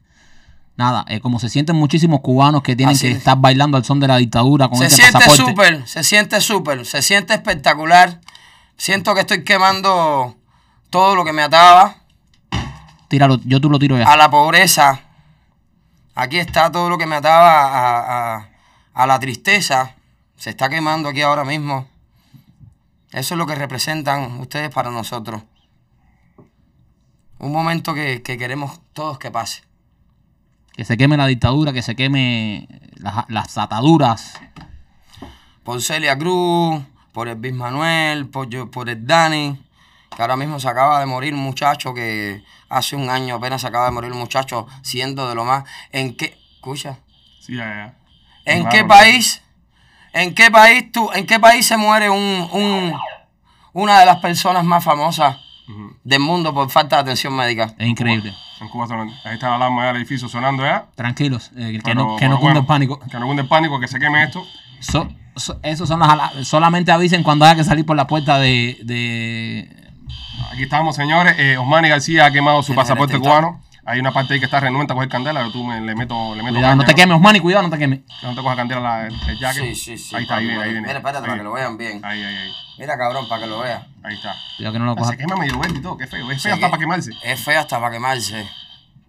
[0.76, 3.18] Nada, eh, como se sienten muchísimos cubanos que tienen Así que es.
[3.20, 5.52] estar bailando al son de la dictadura con Se ese siente pasaporte.
[5.52, 8.20] súper, se siente súper, se siente espectacular.
[8.76, 10.36] Siento que estoy quemando
[10.90, 11.96] todo lo que me ataba
[13.08, 14.12] Tíralo, yo tú lo tiro ya.
[14.12, 15.00] a la pobreza.
[16.16, 18.50] Aquí está todo lo que me ataba a, a-
[18.96, 19.96] a la tristeza.
[20.44, 21.88] Se está quemando aquí ahora mismo.
[23.14, 25.42] Eso es lo que representan ustedes para nosotros.
[27.40, 29.64] Un momento que, que queremos todos que pase.
[30.74, 34.34] Que se queme la dictadura, que se queme las, las ataduras.
[35.64, 39.58] por Celia Cruz, por el Bis Manuel, por, yo- por el Dani,
[40.14, 43.68] que ahora mismo se acaba de morir un muchacho que hace un año apenas se
[43.68, 45.64] acaba de morir un muchacho siendo de lo más.
[45.94, 46.38] ¿En qué?
[46.56, 46.98] Escucha.
[47.40, 47.98] Sí, ya, ya.
[48.44, 49.40] ¿En Claro, qué país?
[50.14, 52.94] ¿En qué país tú, en qué país se muere un, un-
[53.74, 55.38] una de las personas más famosas
[56.04, 57.74] del mundo por falta de atención médica?
[57.78, 58.34] Es increíble.
[58.62, 59.14] En Cuba sonando.
[59.26, 60.86] Ahí está la alarma del edificio sonando ya.
[60.96, 63.00] Tranquilos, eh, que, Pero, no, que no cunde bueno, el pánico.
[63.00, 64.46] Que no cunde el pánico, que se queme esto.
[64.80, 68.78] So- so- esos son las solamente avisen cuando haya que salir por la puerta de,
[68.84, 69.70] de-
[70.52, 71.36] Aquí estamos, señores.
[71.40, 73.62] Eh, Osmani García ha quemado su pasaporte cubano.
[73.86, 76.34] Hay una parte ahí que está renuente a coger candela, pero tú me, le meto,
[76.36, 78.00] le meto Cuidado, no te quemes, Osmani, cuidado, no te quemes.
[78.22, 79.64] No te coja candela la, el, el jacket.
[79.64, 80.16] Sí, sí, sí.
[80.16, 80.88] Ahí está, ahí viene, ahí viene.
[80.88, 82.00] Mira, espérate Ahí para que lo vean bien.
[82.06, 82.52] Ahí, ahí, ahí.
[82.80, 83.86] Mira, cabrón, para que lo vean.
[84.04, 84.36] Ahí está.
[84.56, 85.12] Cuidado que no lo cojas.
[85.12, 86.32] Se quema medio verde y todo, qué feo.
[86.32, 87.12] Es feo hasta que- para quemarse.
[87.24, 88.48] Es feo hasta para quemarse.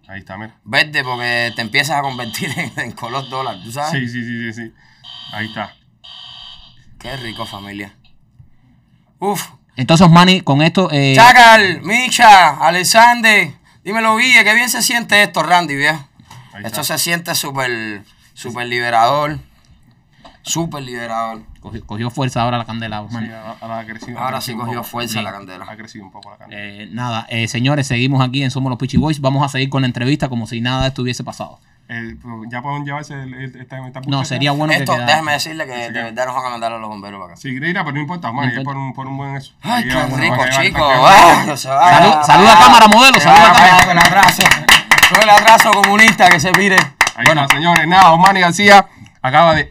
[0.09, 0.55] Ahí está, mira.
[0.65, 3.91] Verde porque te empiezas a convertir en, en color dólar, ¿tú sabes?
[3.91, 4.73] Sí, sí, sí, sí, sí.
[5.31, 5.73] Ahí está.
[6.99, 7.93] Qué rico, familia.
[9.19, 9.47] Uf.
[9.77, 10.89] Entonces, Osmani, con esto.
[10.91, 13.53] eh, Chacal, Micha, Alexander,
[13.85, 16.05] dímelo, Guille, qué bien se siente esto, Randy, viejo.
[16.53, 19.39] Ahí Esto se siente súper, súper liberador.
[20.41, 21.41] Súper liberador.
[21.59, 24.19] cogió, cogió fuerza ahora la candela, Sí, ahora, ahora ha crecido.
[24.19, 24.83] Ahora ha sí cogió poco.
[24.83, 25.23] fuerza Sí.
[25.23, 25.65] la candela.
[25.67, 26.61] Ha crecido un poco la candela.
[26.61, 29.19] Eh, nada, eh, señores, seguimos aquí en Somos los Pitchy Boys.
[29.21, 31.59] Vamos a seguir con la entrevista como si nada estuviese pasado.
[31.87, 35.05] Eh, pero ya pueden llevarse el, el- esta, esta No, sería bueno que Esto, quedara.
[35.11, 37.39] déjame decirle que de verdad nos van a mandar a los bomberos para acá.
[37.41, 38.51] Sí, Greira, pero no importa, man.
[38.55, 39.53] No por un, por un buen eso.
[39.61, 40.91] Ay, Ahí qué vamos, rico, vamos a llevar chico.
[41.41, 41.91] esta- se va.
[41.91, 43.91] Salud- saluda a cámara, modelo, Se saluda a cámara.
[43.91, 44.43] el atraso.
[45.13, 46.77] Con el atraso comunista que se mire.
[47.15, 47.87] Ahí está, señores.
[47.87, 48.87] Nada, Osmani García
[49.21, 49.69] acaba de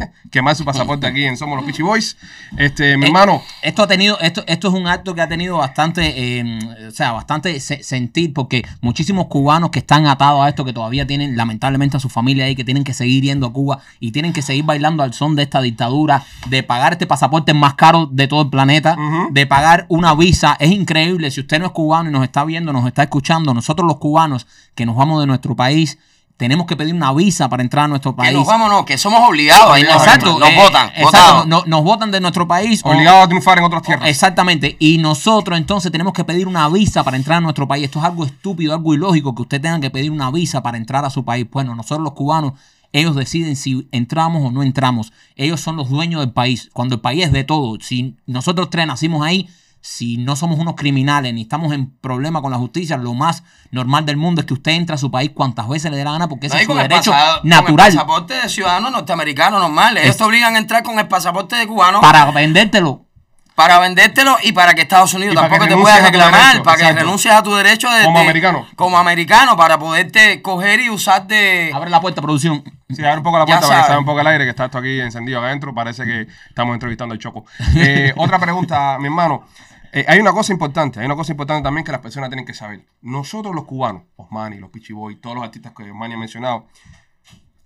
[0.30, 2.16] quemar su pasaporte aquí en Somos los Pitchy Boys.
[2.56, 5.58] Este, mi Eh, hermano, Esto ha tenido, esto, esto es un acto que ha tenido
[5.58, 6.58] bastante, eh,
[6.88, 11.06] o sea, bastante se- sentir, porque muchísimos cubanos que están atados a esto, que todavía
[11.06, 14.32] tienen lamentablemente a su familia ahí, que tienen que seguir yendo a Cuba y tienen
[14.32, 18.28] que seguir bailando al son de esta dictadura, de pagar este pasaporte más caro de
[18.28, 18.96] todo el planeta,
[19.30, 20.56] de pagar una visa.
[20.60, 23.86] Es increíble, si usted no es cubano y nos está viendo, nos está escuchando, nosotros
[23.86, 25.98] los cubanos que nos vamos de nuestro país,
[26.40, 28.32] tenemos que pedir una visa para entrar a nuestro Que país.
[28.32, 29.76] nos vamos, no, que somos obligados.
[29.78, 30.88] Exacto, nos eh, votan.
[30.96, 32.80] exacto, no- nos votan de nuestro país.
[32.82, 34.08] o- obligado a triunfar en otras tierras.
[34.08, 34.74] Exactamente.
[34.80, 37.84] Y nosotros entonces tenemos que pedir una visa para entrar a nuestro país.
[37.84, 41.04] Esto es algo estúpido, algo ilógico que usted tenga que pedir una visa para entrar
[41.04, 41.46] a su país.
[41.52, 42.54] Bueno, nosotros los cubanos,
[42.94, 45.12] ellos deciden si entramos o no entramos.
[45.36, 46.70] Ellos son los dueños del país.
[46.72, 47.76] Cuando el país es de todo.
[47.82, 49.46] Si nosotros tres nacimos ahí,
[49.82, 54.04] si no somos unos criminales ni estamos en problema con la justicia, lo más normal
[54.04, 56.28] del mundo es que usted entre a su país cuantas veces le dé la gana
[56.28, 59.96] porque ese No, es su derecho pasa- con natural el pasaporte de ciudadano norteamericano normal.
[59.96, 63.06] Ellos Es- te obligan a entrar con el pasaporte de cubano para vendértelo.
[63.54, 66.92] para vendértelo y para que Estados Unidos Y tampoco te pueda reclamar, derecho, para que
[66.92, 68.66] renuncies a tu derecho de, Como de- americano.
[68.76, 71.70] Como americano, para poderte coger y usar de...
[71.74, 72.62] Abre la puerta, producción.
[72.94, 74.66] Sí, abre un poco la puerta para que salga un poco el aire, que está
[74.66, 75.74] esto aquí encendido acá adentro.
[75.74, 77.44] Parece que estamos entrevistando al Choco.
[77.76, 79.44] Eh, otra pregunta, mi hermano.
[79.92, 82.54] Eh, hay una cosa importante, hay una cosa importante también que las personas tienen que
[82.54, 82.86] saber.
[83.02, 86.66] Nosotros los cubanos, Osmani, los Pichi Boys, todos los artistas que Osmani ha mencionado,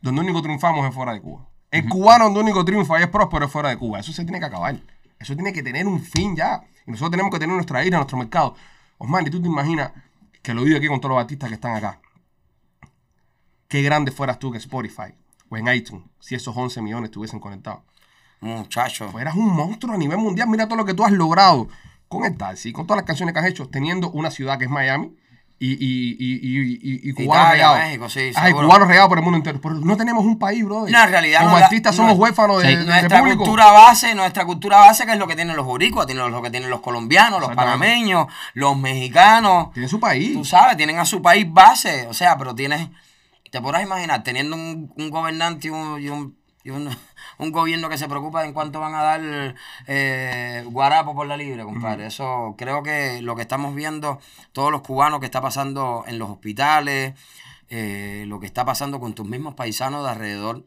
[0.00, 1.46] donde único triunfamos es fuera de Cuba.
[1.70, 3.98] El cubano donde único triunfa y es próspero es fuera de Cuba.
[3.98, 4.76] Eso se tiene que acabar.
[5.18, 6.62] Eso tiene que tener un fin ya.
[6.86, 8.54] Y nosotros tenemos que tener nuestra isla, nuestro mercado.
[8.98, 9.90] Osmani, tú te imaginas
[10.40, 11.98] que lo digo aquí con todos los artistas que están acá.
[13.74, 15.12] Qué grande fueras tú que Spotify
[15.48, 17.80] o en iTunes si esos 11 millones estuviesen conectados.
[18.40, 19.08] Muchacho.
[19.10, 20.46] Fueras un monstruo a nivel mundial.
[20.48, 21.66] Mira todo lo que tú has logrado
[22.06, 24.70] con el Taxi, con todas las canciones que has hecho, teniendo una ciudad que es
[24.70, 25.12] Miami
[25.58, 27.78] y, y, y, y, y- cubanos regados.
[28.46, 29.60] Sí, cubanos regados por el mundo entero.
[29.60, 30.86] Pero no tenemos un país, bro.
[30.86, 33.08] No, en realidad Como no artistas no- somos huérfanos de, de- nuestra
[33.38, 36.50] cultura base, nuestra cultura base que es lo que tienen los boricuas, tienen lo que
[36.50, 39.72] tienen los colombianos, los panameños, los mexicanos.
[39.72, 40.32] Tiene su país.
[40.32, 42.88] Tú sabes, tienen a su país base, o sea, pero tienes,
[43.54, 46.90] te podrás imaginar, teniendo un, un gobernante y un, y un, y un-
[47.38, 49.54] un gobierno que se preocupa en cuánto van a dar
[49.86, 52.06] eh, guarapo por la libre, compadre.
[52.06, 54.18] Eso creo que lo que estamos viendo,
[54.52, 57.14] todos los cubanos que está pasando en los hospitales,
[57.68, 60.64] eh, lo que está pasando con tus mismos paisanos de alrededor, de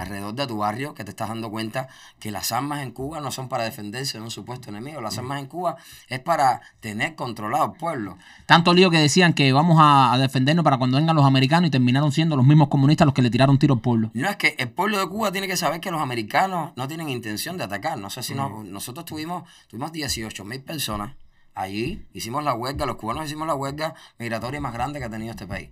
[0.00, 3.30] alrededor de tu barrio, que te estás dando cuenta que las armas en Cuba no
[3.30, 5.76] son para defenderse de un supuesto enemigo, las armas en Cuba
[6.08, 8.16] es para tener controlado el pueblo.
[8.46, 12.12] Tanto lío que decían que vamos a, defendernos para cuando vengan los americanos y terminaron
[12.12, 14.10] siendo los mismos comunistas los que le tiraron tiro al pueblo.
[14.14, 17.08] No es que el pueblo de Cuba tiene que saber que los americanos no tienen
[17.08, 17.98] intención de atacar.
[17.98, 21.12] No sé si no- nosotros tuvimos, tuvimos 18 mil personas
[21.54, 25.32] allí, hicimos la huelga, los cubanos hicimos la huelga migratoria más grande que ha tenido
[25.32, 25.70] este país.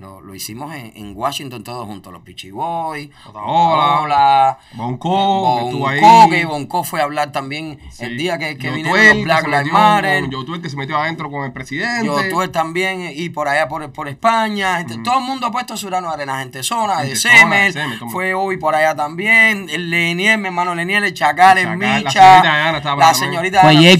[0.00, 6.00] Lo, lo hicimos en, en Washington todos juntos, los Pichiboy, Otaola, Bonco, que estuvo ahí.
[6.00, 8.04] Bonco, que Bonco fue a hablar también Sí.
[8.04, 10.20] el día que, que vinieron los Black Lives Matter.
[10.22, 12.06] con- Yotuel que se metió adentro con el presidente.
[12.06, 14.78] Yotuel también y por allá por, por España.
[14.78, 16.38] gente- Todo el mundo ha puesto su grano de arena.
[16.40, 17.72] Gente zona, de Gente Semel.
[17.74, 19.68] de Fue hoy por allá también.
[19.68, 22.10] El Lenier, mi hermano Lenier, el Chacal, el Chacal, la Micha.
[22.12, 23.14] señorita Ana estaba La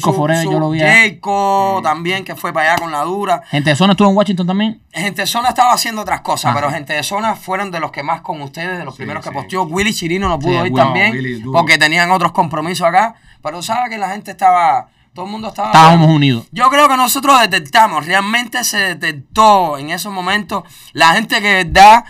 [0.00, 0.80] Fue Forever, yo lo vi.
[0.80, 3.42] Jacob también, que fue para allá con la dura.
[3.50, 4.80] Gente de zona estuvo en Washington también.
[4.92, 6.60] Gente de Zona estaba haciendo otras cosas, Ajá.
[6.60, 9.24] pero Gente de Zona fueron de los que más con ustedes, de los Sí, primeros
[9.24, 9.62] que posteó.
[9.64, 13.14] Willy Chirino no pudo Sí, ir wow, también, Willy, porque tenían otros compromisos acá.
[13.42, 15.68] Pero sabe que la gente estaba Todo el mundo estaba...
[15.68, 16.46] Estábamos unidos.
[16.52, 21.64] Yo creo que nosotros detectamos, realmente se detectó en esos momentos la gente que de
[21.64, 22.04] verdad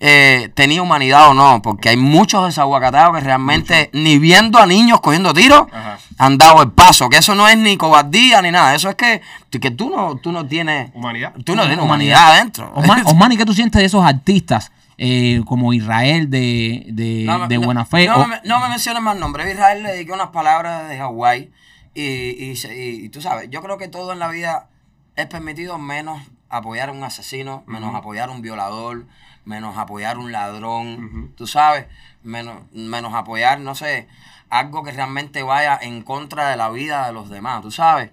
[0.00, 5.00] eh, tenía humanidad o no, porque hay muchos desaguacatados que realmente ni viendo a niños
[5.00, 5.98] cogiendo tiros Ajá.
[6.18, 9.22] han dado el paso, que eso no es ni cobardía ni nada, eso es que,
[9.50, 11.32] que tú no, tú no tienes Humanidad.
[11.44, 12.18] tú no tienes Humanidad.
[12.18, 12.72] humanidad adentro.
[12.74, 17.56] Osmani, Osmani, ¿qué tú sientes de esos artistas eh, como Israel de, de, No de
[17.58, 18.06] no- Buena Fe?
[18.06, 19.52] No, o- me, no me menciones más nombres.
[19.54, 21.50] Israel le dediqué unas palabras de Hawái.
[21.94, 24.68] Y, y, y- y tú sabes, yo creo que todo en la vida
[25.16, 29.06] es permitido menos apoyar a un asesino, menos apoyar a un violador,
[29.44, 31.86] menos apoyar un ladrón, tú sabes,
[32.22, 34.08] menos, menos apoyar, no sé,
[34.50, 38.10] algo que realmente vaya en contra de la vida de los demás, tú sabes,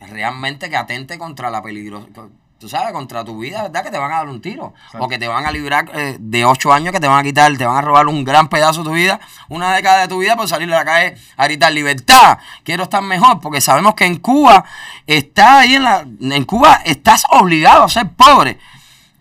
[0.00, 2.28] realmente que atente contra la peligrosidad.
[2.62, 3.82] Tú sabes, contra tu vida, ¿verdad?
[3.82, 4.72] Que te van a dar un tiro.
[4.76, 5.04] Exacto.
[5.04, 7.56] O que te van a librar eh, de ocho años, que te van a quitar,
[7.56, 9.18] te van a robar un gran pedazo de tu vida,
[9.48, 12.38] una década de tu vida por salir a la calle a gritar libertad.
[12.62, 14.64] Quiero estar mejor, porque sabemos que en Cuba
[15.08, 16.06] está ahí en la.
[16.20, 18.60] En Cuba estás obligado a ser pobre.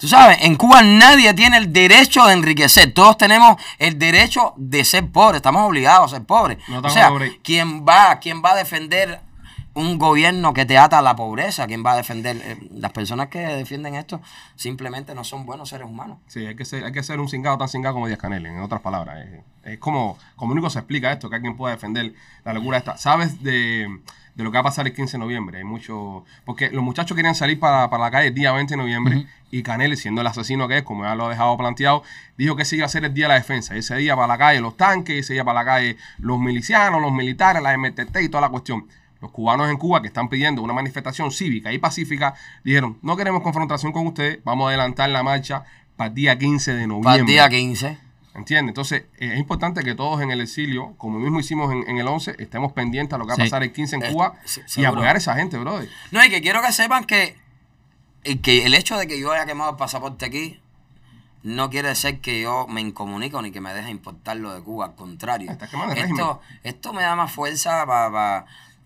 [0.02, 2.92] Tú sabes, en Cuba nadie tiene el derecho de enriquecer.
[2.92, 5.36] Todos tenemos el derecho de ser pobres.
[5.36, 6.58] Estamos obligados a ser pobres.
[6.68, 7.34] No o sea, pobres.
[7.44, 9.20] ¿quién va, quién va a defender
[9.76, 11.68] un gobierno que te ata a la pobreza?
[11.68, 12.36] ¿Quién va a defender?
[12.38, 14.22] eh, las personas que defienden esto
[14.56, 16.18] simplemente no son buenos seres humanos.
[16.26, 18.60] Sí, hay que ser, hay que ser un cingado tan cingado como Díaz Canel, en
[18.60, 19.20] otras palabras.
[19.20, 22.98] Es, es como, como único se explica esto, que alguien pueda defender la locura esta.
[22.98, 23.88] ¿Sabes de,
[24.42, 25.60] de lo que va a pasar el 15 de noviembre?
[25.60, 26.26] Hay mucho...
[26.46, 29.64] Porque los muchachos querían salir para, para la calle el día 20 de noviembre y
[29.64, 32.04] Canel, siendo el asesino que es, como ya lo ha dejado planteado,
[32.38, 33.76] dijo que ese iba a ser el día de la defensa.
[33.76, 37.12] Ese día para la calle los tanques, ese día para la calle los milicianos, los
[37.12, 38.88] militares, la MTT y toda la cuestión.
[39.22, 43.44] Los cubanos en Cuba que están pidiendo una manifestación cívica y pacífica dijeron, no queremos
[43.44, 45.64] confrontación con ustedes, vamos a adelantar la marcha
[45.96, 47.04] para el día 15 de noviembre.
[47.04, 48.11] Para el día 15.
[48.34, 48.70] ¿Entiendes?
[48.72, 52.08] Entonces, eh, es importante que todos en el exilio, como mismo hicimos en, en el
[52.08, 53.42] 11, estemos pendientes a lo que va Sí.
[53.42, 55.90] a pasar el 15 en Eh, Cuba sí, y apoyar a esa gente, brother.
[56.12, 57.36] No, y que quiero que sepan que,
[58.24, 60.60] y que el hecho de que yo haya quemado el pasaporte aquí
[61.44, 64.86] no quiere decir que yo me incomunico ni que me deje importar lo de Cuba,
[64.86, 65.52] al contrario.
[65.96, 67.86] Esto, esto me da más fuerza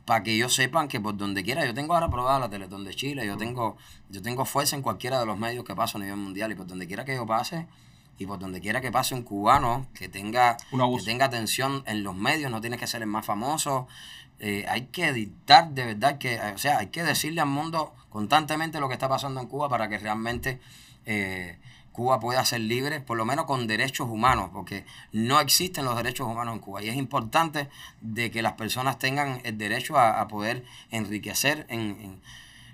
[0.06, 2.96] para que ellos sepan que por donde quiera, yo tengo ahora aprobada la Teletón de
[2.96, 3.76] Chile, yo tengo,
[4.10, 6.66] yo tengo fuerza en cualquiera de los medios que paso a nivel mundial y por
[6.66, 7.68] donde quiera que yo pase
[8.18, 10.58] y por donde quiera que pase un cubano que tenga,
[11.00, 13.88] que tenga atención en los medios, no tiene que ser el más famoso,
[14.40, 18.80] eh, hay que dictar de verdad que, o sea, hay que decirle al mundo constantemente
[18.80, 20.60] lo que está pasando en Cuba para que realmente
[21.06, 21.58] eh,
[21.92, 26.28] Cuba pueda ser libre, por lo menos con derechos humanos, porque no existen los derechos
[26.28, 26.84] humanos en Cuba.
[26.84, 27.70] Y es importante
[28.02, 32.22] de que las personas tengan el derecho a, a poder enriquecer en, en-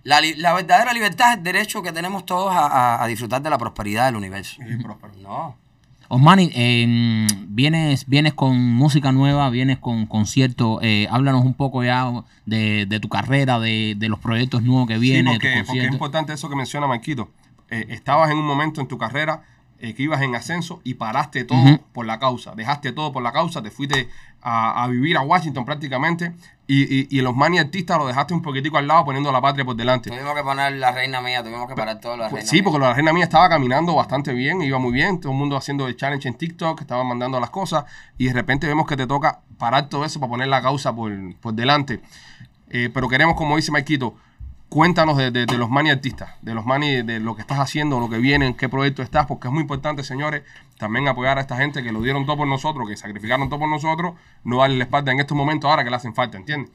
[0.04, 3.42] la, li- la verdadera libertad es el derecho que tenemos todos a, a- a disfrutar
[3.42, 4.62] de la prosperidad del universo.
[5.22, 5.56] No.
[6.10, 10.80] Osmani, eh, vienes, vienes con música nueva, vienes con conciertos.
[10.82, 12.12] eh, háblanos un poco ya
[12.46, 16.34] de, de tu carrera, de, de los proyectos nuevos que vienen, porque, porque es importante
[16.34, 17.30] eso que menciona Marquito.
[17.70, 19.44] Eh, estabas en un momento en tu carrera
[19.82, 22.54] eh, que ibas en ascenso y paraste todo por la causa.
[22.56, 24.08] Dejaste todo por la causa, te fuiste
[24.41, 26.34] a, a vivir a Washington prácticamente
[26.67, 29.65] y, y, y los mani artistas lo dejaste un poquitico al lado poniendo la patria
[29.65, 30.10] por delante.
[30.10, 32.63] Tuvimos que poner la reina mía, tuvimos que parar todo la Pues reina sí, mía.
[32.63, 35.88] porque la reina mía estaba caminando bastante bien, iba muy bien, todo el mundo haciendo
[35.88, 37.86] el challenge en TikTok, estaban mandando las cosas
[38.17, 41.12] y de repente vemos que te toca parar todo eso para poner la causa por,
[41.41, 42.02] por delante.
[42.70, 44.15] Eh, pero queremos, como dice Maikito,
[44.72, 48.00] cuéntanos de, de- de los mani artistas, de los mani, de lo que estás haciendo,
[48.00, 50.44] lo que viene, en qué proyecto estás, porque es muy importante, señores,
[50.78, 53.68] también apoyar a esta gente que lo dieron todo por nosotros, que sacrificaron todo por
[53.70, 54.14] nosotros,
[54.46, 56.72] no darle la espalda en estos momentos ahora que le hacen falta, ¿entiendes?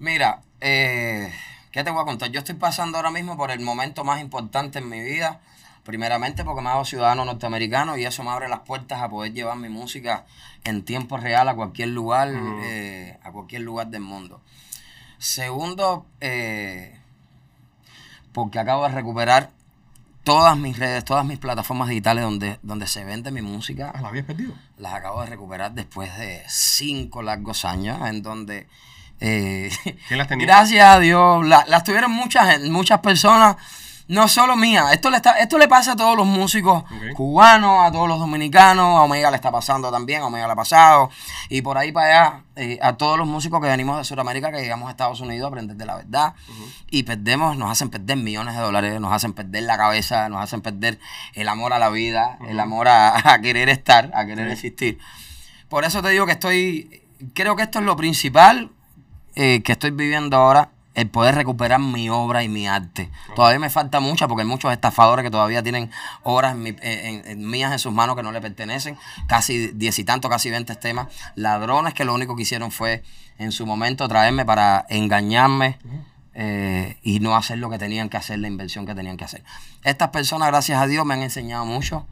[0.00, 1.32] Mira, eh,
[1.70, 2.30] ¿qué te voy a contar?
[2.32, 5.40] Yo estoy pasando ahora mismo por el momento más importante en mi vida.
[5.84, 9.56] Primeramente porque me hago ciudadano norteamericano y eso me abre las puertas a poder llevar
[9.58, 10.24] mi música
[10.64, 12.30] en tiempo real a cualquier lugar,
[12.64, 14.40] eh, a cualquier lugar del mundo.
[15.18, 16.98] Segundo, eh,
[18.34, 19.48] porque acabo de recuperar
[20.24, 24.08] todas mis redes, todas mis plataformas digitales donde, donde se vende mi música Ah, la
[24.08, 24.52] habías perdido.
[24.78, 28.66] las acabo de recuperar después de cinco largos años en donde
[29.20, 29.70] eh,
[30.08, 30.46] ¿Quién las tenía?
[30.46, 33.56] gracias a Dios la- las tuvieron muchas muchas personas
[34.06, 37.90] no solo mías esto le está esto le pasa a todos los músicos cubanos a
[37.90, 41.10] todos los dominicanos a Omega le está pasando también a Omega le ha pasado.
[41.48, 44.60] Y por ahí para allá eh, a todos los músicos que venimos de Sudamérica que
[44.60, 46.34] llegamos a Estados Unidos a aprender de la verdad.
[46.90, 50.60] Y perdemos nos hacen perder millones de dólares nos hacen perder la cabeza nos hacen
[50.60, 50.98] perder
[51.34, 54.98] el amor a la vida el amor a, a querer estar a querer existir.
[55.68, 58.70] Por eso te digo que estoy creo que esto es lo principal
[59.34, 63.10] eh, que estoy viviendo ahora el poder recuperar mi obra y mi arte.
[63.34, 65.90] Todavía me falta mucha porque hay muchos estafadores que todavía tienen
[66.22, 68.96] obras mías en sus manos que no le pertenecen.
[69.26, 71.08] Casi diez y tanto, casi 20 temas.
[71.34, 73.02] Ladrones que lo único que hicieron fue
[73.38, 75.78] en su momento traerme para engañarme
[76.34, 79.42] eh, y no hacer lo que tenían que hacer, la inversión que tenían que hacer.
[79.82, 82.06] Estas personas, gracias a Dios, me han enseñado mucho.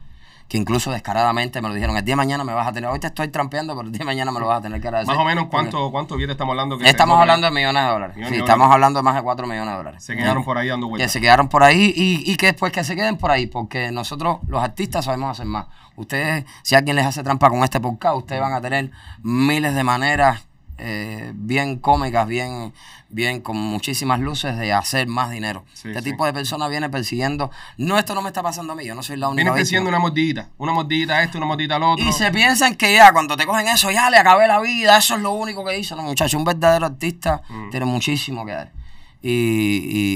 [0.53, 2.99] Que incluso descaradamente me lo dijeron, el día de mañana me vas a tener, hoy
[2.99, 5.11] te estoy trampeando, pero el día de mañana me lo vas a tener que agradecer.
[5.15, 6.77] Más o menos, ¿cuánto, cuánto billete estamos hablando?
[6.77, 8.15] que Estamos hablando de millones de dólares.
[8.15, 8.73] Millones Sí, de estamos dólares.
[8.75, 10.03] hablando de más de 4 millones de dólares.
[10.03, 11.11] Se quedaron por ahí dando Que vueltas.
[11.11, 14.41] se quedaron por ahí y, y que después que se queden por ahí, porque nosotros
[14.45, 15.65] los artistas sabemos hacer más.
[15.95, 18.91] Ustedes, si alguien les hace trampa con este podcast, ustedes van a tener
[19.23, 20.43] miles de maneras
[20.85, 22.73] eh, bien cómicas, bien,
[23.07, 25.63] bien con muchísimas luces de hacer más dinero.
[25.73, 26.11] Sí, este sí.
[26.11, 29.01] tipo de personas viene persiguiendo, no, esto no me está pasando a mí, yo no
[29.01, 29.55] soy la única víctima.
[29.55, 30.49] persiguiendo una mordidita.
[30.57, 32.05] Una mordidita a esto, una mordidita al otro.
[32.05, 35.15] Y se piensan que ya, cuando te cogen eso, ya le acabé la vida, eso
[35.15, 35.95] es lo único que hizo.
[35.95, 37.69] No, muchacho, un verdadero artista Mm.
[37.69, 38.71] tiene muchísimo que dar.
[39.25, 39.29] Y,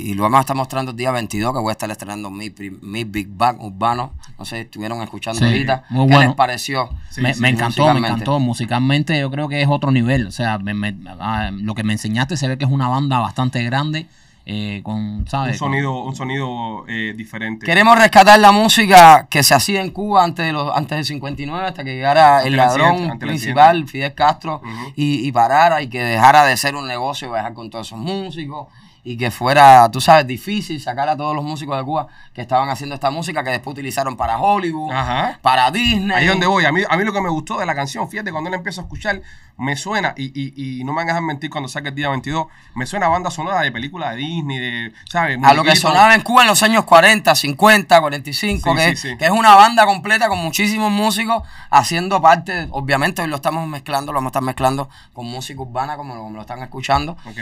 [0.05, 2.29] y, y lo vamos a estar mostrando el día 22, que voy a estar estrenando
[2.29, 4.11] mi, pri- mi Big Bang urbano.
[4.37, 5.85] No sé si estuvieron escuchando Sí, ahorita.
[5.89, 6.29] muy ¿Qué bueno.
[6.31, 6.89] les pareció?
[7.09, 8.37] Sí, me, sí, me encantó, me encantó.
[8.39, 10.27] Musicalmente yo creo que es otro nivel.
[10.27, 13.19] O sea, me- me- ah, lo que me enseñaste se ve que es una banda
[13.19, 14.07] bastante grande.
[14.49, 15.57] eh, con, un ¿sabes?
[15.59, 17.65] Con- sonido, un sonido eh, diferente.
[17.65, 21.65] Queremos rescatar la música que se hacía en Cuba antes, de los, antes del 59,
[21.67, 24.61] hasta que llegara Ante el ladrón principal, Fidel Castro,
[24.95, 28.67] y, y parara y que dejara de ser un negocio viajar con todos esos músicos
[29.09, 32.67] y que fuera, tú sabes, difícil sacar a todos los músicos de Cuba que estaban
[32.67, 35.39] haciendo esta música que después utilizaron para Hollywood, Ajá.
[35.41, 36.11] para Disney.
[36.15, 36.65] Ahí es donde voy.
[36.65, 38.81] A mí, a mí lo que me gustó de la canción, fíjate, cuando la empiezo
[38.81, 39.21] a escuchar,
[39.57, 42.85] me suena, y, y, y no me dejar mentir cuando saque el día 22, me
[42.85, 45.39] suena a banda sonora de películas de Disney, de, ¿sabes?
[45.41, 49.09] A lo que sonaba en Cuba en los años 40, 50, 45, Sí, que, sí,
[49.11, 49.17] sí.
[49.17, 54.11] que es una banda completa con muchísimos músicos haciendo parte, obviamente hoy lo estamos mezclando,
[54.11, 57.37] lo vamos a estar mezclando con música urbana como, lo- como lo están escuchando, Ok.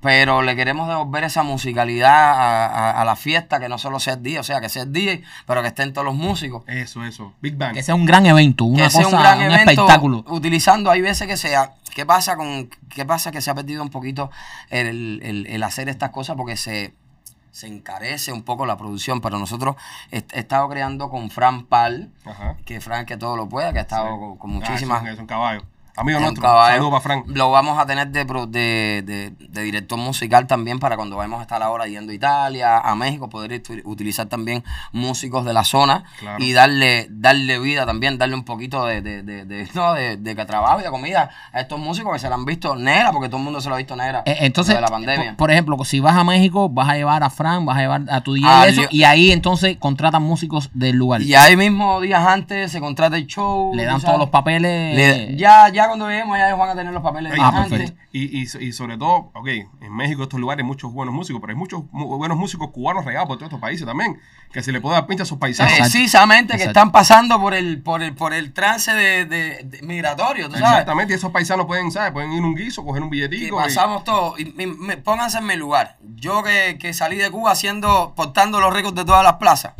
[0.00, 4.14] Pero le queremos devolver esa musicalidad a, a- a la fiesta, que no solo sea
[4.14, 6.62] el día, o sea, que sea el DJ, pero que estén todos los músicos.
[6.68, 7.32] Eso, eso.
[7.40, 7.74] Big Bang.
[7.74, 10.24] que sea un gran evento, una que sea cosa, un gran un evento espectáculo.
[10.28, 13.90] utilizando, hay veces que sea, ¿qué pasa con, qué pasa que se ha perdido un
[13.90, 14.30] poquito
[14.70, 16.94] el, el- el hacer estas cosas porque se,
[17.50, 19.74] se encarece un poco la producción, pero nosotros
[20.12, 22.56] he, he estado creando con Fran Pal, Ajá.
[22.64, 24.20] que Fran que todo lo pueda, que ha estado Sí.
[24.20, 24.98] con, con Ah, muchísimas...
[24.98, 25.62] es un, es un caballo.
[25.98, 26.42] Amigo nuestro.
[26.42, 27.24] Saludos para Frank.
[27.28, 31.40] Lo vamos a tener de, pro- de, de- de director musical también para cuando vayamos
[31.40, 35.64] a estar ahora yendo a Italia, a México, poder ut- utilizar también músicos de la
[35.64, 36.42] zona Claro.
[36.44, 40.80] y darle darle vida también, darle un poquito de, de, de, de- no, de, trabajo
[40.80, 43.44] y de comida a estos músicos que se la han visto negra, porque todo el
[43.44, 45.30] mundo se lo ha visto negra Eh, Entonces, de la pandemia.
[45.30, 48.02] por, por ejemplo, si vas a México, vas a llevar a Frank, vas a llevar
[48.08, 51.22] a tu DJ Ah, y eso, yo- y ahí entonces contratan músicos del lugar.
[51.22, 53.72] y ahí mismo días antes se contrata el show.
[53.74, 54.04] Le dan sabes.
[54.06, 54.94] todos los papeles.
[54.96, 57.66] Le- ya, ya cuando lleguemos ya ellos van a tener los papeles días ah.
[58.12, 59.48] Y, y, y sobre todo, ok,
[59.80, 63.04] en México, estos lugares, hay muchos buenos músicos, pero hay muchos mu- buenos músicos cubanos
[63.04, 64.18] regados por todos estos países también,
[64.52, 65.72] que se le puede dar pincha a sus paisanos.
[65.72, 65.92] Exacto.
[65.92, 70.46] Precisamente que están pasando por el, por el, por el trance de, de- de migratorio,
[70.48, 70.68] tú sabes.
[70.70, 72.12] Exactamente, y esos paisanos pueden, ¿sabes?
[72.12, 73.60] Pueden ir un guiso, coger un Que billetico.
[73.60, 74.34] y- pasamos todo.
[74.38, 75.96] Y, y- me- pónganse en mi lugar.
[76.16, 79.74] Yo que, que salí de Cuba haciendo, portando los récords de todas las plazas.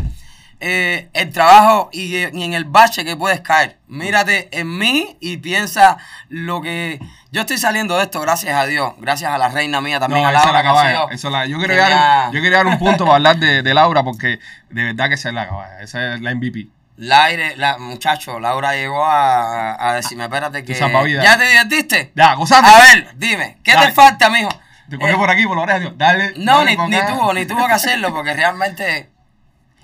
[0.61, 3.79] Eh, el trabajo y, y en el bache que puedes caer.
[3.87, 7.01] Mírate en mí y piensa lo que.
[7.31, 8.95] Yo estoy saliendo de esto, gracias a Dios.
[8.99, 10.23] Gracias a la reina mía también.
[10.23, 10.63] No, a esa es Laura, la
[11.09, 13.63] que esa es la- yo, quiero llegar, yo quiero a un punto para hablar de,
[13.63, 14.41] de Laura, porque
[14.71, 15.81] de verdad que esa es la caballa.
[15.81, 16.67] Esa es la MVP.
[16.97, 20.75] La aire, la, muchacho, Laura llegó a, a decirme, espérate que.
[20.75, 22.13] ¿Ya te divertiste?
[22.17, 22.69] Ya, gozando.
[22.69, 23.87] A ver, dime, ¿qué Dale.
[23.89, 24.49] te falta, mijo?
[24.91, 25.93] Te cogió Eh, por aquí, por la oreja, Dios.
[25.97, 26.33] Dale.
[26.39, 29.11] No, dale ni, tuvo, ni tuvo que hacerlo, porque realmente.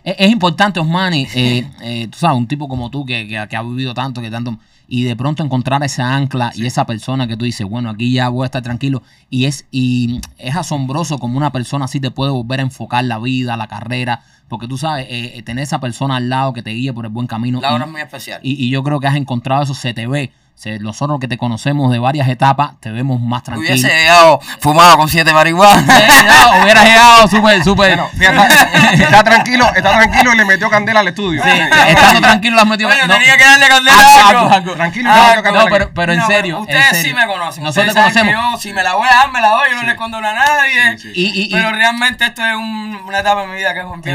[0.05, 3.57] Es, es importante, Osmani, eh, eh, tú sabes, un tipo como tú que, que- que
[3.57, 7.37] ha vivido tanto, que tanto, y de pronto encontrar esa ancla y esa persona que
[7.39, 11.39] tú dices, bueno, aquí ya voy a estar tranquilo, y es, y es asombroso como
[11.39, 15.07] una persona así te puede volver a enfocar la vida, la carrera, porque tú sabes,
[15.09, 17.61] eh, eh, tener esa persona al lado que te guíe por el buen camino.
[17.61, 18.41] Laura y- es muy especial.
[18.43, 20.33] y, y yo creo que has encontrado eso, se te ve.
[20.57, 23.71] Se- nosotros que te conocemos de varias etapas, te vemos más tranquilo.
[23.73, 25.85] Hubiese llegado fumado con siete marihuanas.
[25.85, 27.99] No, hubieras llegado súper, súper.
[28.17, 28.45] Bueno,
[28.93, 31.43] está tranquilo, está tranquilo y le metió candela al estudio.
[31.43, 31.51] Sí,
[31.89, 32.89] estando tranquilo lo has metido.
[32.89, 33.15] Oye, no.
[33.15, 34.55] tenía que darle candela Algo, a algo, algo.
[34.55, 34.75] algo.
[34.75, 35.71] Tranquilo, Ah, le metió No, candela.
[35.71, 36.57] pero, pero en No, serio.
[36.57, 37.17] en Ustedes sí serio.
[37.17, 37.65] me conocen.
[37.65, 38.53] Nosotros ustedes te saben conocemos.
[38.53, 39.69] que yo, si me la voy a dar, me la doy.
[39.71, 39.87] Yo no Sí.
[39.87, 40.99] le escondo a nadie.
[40.99, 41.13] Sí, sí.
[41.17, 43.87] Y, y- y Pero realmente esto es un- una etapa en mi vida que es
[44.03, 44.15] te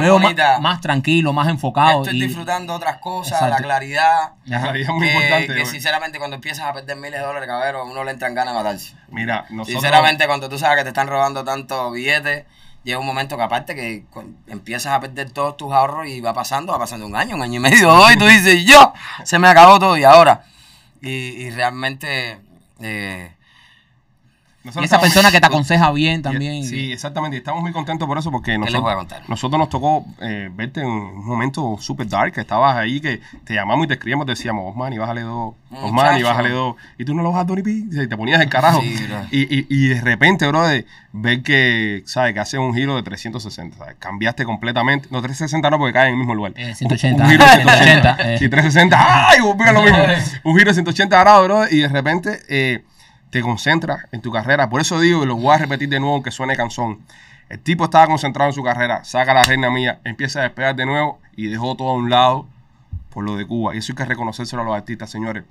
[0.62, 2.04] más, tranquilo, más enfocado.
[2.04, 3.56] Estoy y- disfrutando otras cosas, Exacto.
[3.58, 4.32] la claridad.
[4.46, 5.56] La claridad es muy que, importante.
[5.56, 8.54] que sinceramente cuando empiezas a perder miles de dólares, cabrón, a uno le entran ganas
[8.54, 8.94] de matarse.
[9.10, 9.68] Mira, nosotros.
[9.68, 12.46] Sinceramente, cuando tú sabes que te están robando tantos billetes,
[12.84, 14.06] llega un momento que aparte que
[14.48, 17.56] empiezas a perder todos tus ahorros y va pasando, va pasando un año, un año
[17.56, 20.44] y medio, dos, y tú dices, yo, se me acabó todo y ahora.
[21.02, 22.40] Y, y realmente,
[22.82, 23.32] eh,
[24.64, 26.66] Nosotros Y esa persona que te aconseja bien también.
[26.66, 27.38] Sí, exactamente.
[27.38, 31.78] Estamos muy contentos por eso porque nosotros, nosotros nos tocó eh, verte en un momento
[31.80, 34.98] súper dark, que estabas ahí, que te llamamos y te escribíamos, te decíamos, Osman, y
[34.98, 36.76] bájale dos, Osman, y bájale dos.
[36.98, 38.82] Y tú no lo vas a Tony P, y te ponías el carajo.
[38.82, 42.34] Sí, y, y, y de repente, bro, de ver que, ¿sabes?
[42.34, 43.96] Que hace un giro de 360, ¿sabes?
[43.98, 45.08] Cambiaste completamente.
[45.10, 46.52] No, 360 no, porque cae en el mismo lugar.
[46.56, 47.16] Eh, 180.
[47.16, 48.34] Un, un giro de 180, 180.
[48.34, 48.38] eh.
[48.40, 49.30] Sí, 360.
[49.30, 49.40] ¡Ay!
[49.40, 49.98] Volví a lo mismo.
[50.44, 52.84] Un giro de 180 grados, bro, y de repente eh,
[53.30, 54.70] te concentras en tu carrera.
[54.70, 57.00] Por eso digo, y lo voy a repetir de nuevo, aunque suene canzón.
[57.50, 60.86] El tipo estaba concentrado en su carrera, saca la reina mía, empieza a despegar de
[60.86, 62.48] nuevo y dejó todo a un lado
[63.10, 63.74] por lo de Cuba.
[63.74, 65.46] Y eso hay que reconocérselo a los artistas, señores.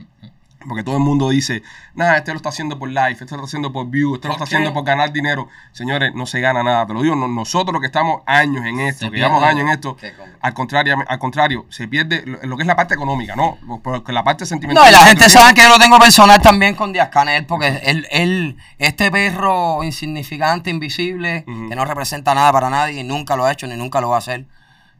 [0.66, 1.62] Porque todo el mundo dice,
[1.94, 4.32] nada, este lo está haciendo por live, este lo está haciendo por view, este lo
[4.34, 5.48] está haciendo por ganar dinero.
[5.70, 6.84] Señores, no se gana nada.
[6.84, 9.68] Te lo digo, no- nosotros que estamos años en esto, Se que llevamos años en
[9.68, 9.96] esto,
[10.40, 13.56] al contrario, al contrario, se pierde lo, lo que es la parte económica, ¿no?
[13.84, 14.82] Porque la parte sentimental.
[14.82, 17.80] No, y la gente sabe que yo lo tengo personal también con Díaz Canel, porque
[17.84, 23.44] él, él, este perro insignificante, invisible, que no representa nada para nadie y nunca lo
[23.44, 24.44] ha hecho ni nunca lo va a hacer.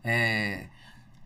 [0.05, 0.69] eh,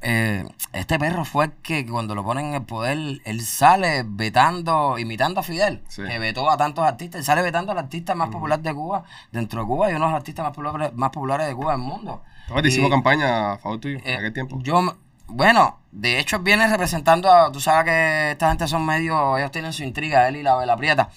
[0.02, 4.98] eh, este perro fue el que cuando lo ponen en el poder, él sale vetando,
[4.98, 6.02] imitando a Fidel, Sí.
[6.02, 9.60] que vetó a tantos artistas, él sale vetando al artista más popular de Cuba, dentro
[9.60, 12.22] de Cuba y uno de los artistas más populares, más populares de Cuba del mundo.
[12.60, 14.58] Te hicimos campaña a favor tuyo eh, aquel tiempo.
[14.62, 14.96] Yo,
[15.32, 19.72] bueno, de hecho viene representando a, tú sabes que esta gente son medio, ellos tienen
[19.72, 21.08] su intriga, él y la Abel Prieta,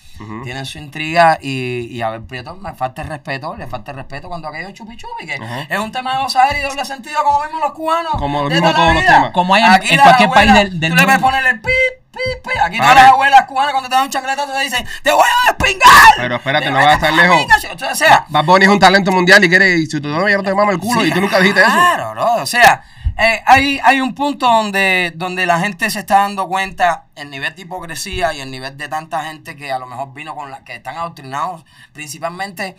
[0.44, 3.98] tienen su intriga y, y a Abel Prieto me falta el respeto, le falta el
[3.98, 5.40] respeto cuando aquello es chupi chupi, que
[5.70, 8.14] es un tema de gozadera y doble sentido como mismo los cubanos.
[8.16, 9.32] Como lo mismo todos los temas.
[9.32, 11.38] Como hay en- en las cualquier país abuelas, del- del Tú le puedes mundo.
[11.38, 11.72] poner el pip,
[12.12, 12.62] pip, pip.
[12.64, 12.92] Aquí Vale.
[12.92, 15.92] todas las abuelas cubanas cuando te dan un chancletazo te dicen, te voy a despingar.
[16.18, 17.38] Pero espérate, Te no vas a estar lejos.
[17.38, 17.92] pinga".
[17.92, 20.44] O sea, Bad Bunny es un talento mundial y quiere, y si tu novia no
[20.44, 21.72] te mama el culo Sí, y tú nunca dijiste eso.
[21.72, 22.36] Claro, bro.
[22.36, 22.84] O sea,
[23.18, 27.56] eh, hay, hay un punto donde, donde la gente se está dando cuenta el nivel
[27.56, 30.64] de hipocresía y el nivel de tanta gente que a lo mejor vino con la
[30.64, 31.64] que están adoctrinados.
[31.94, 32.76] Principalmente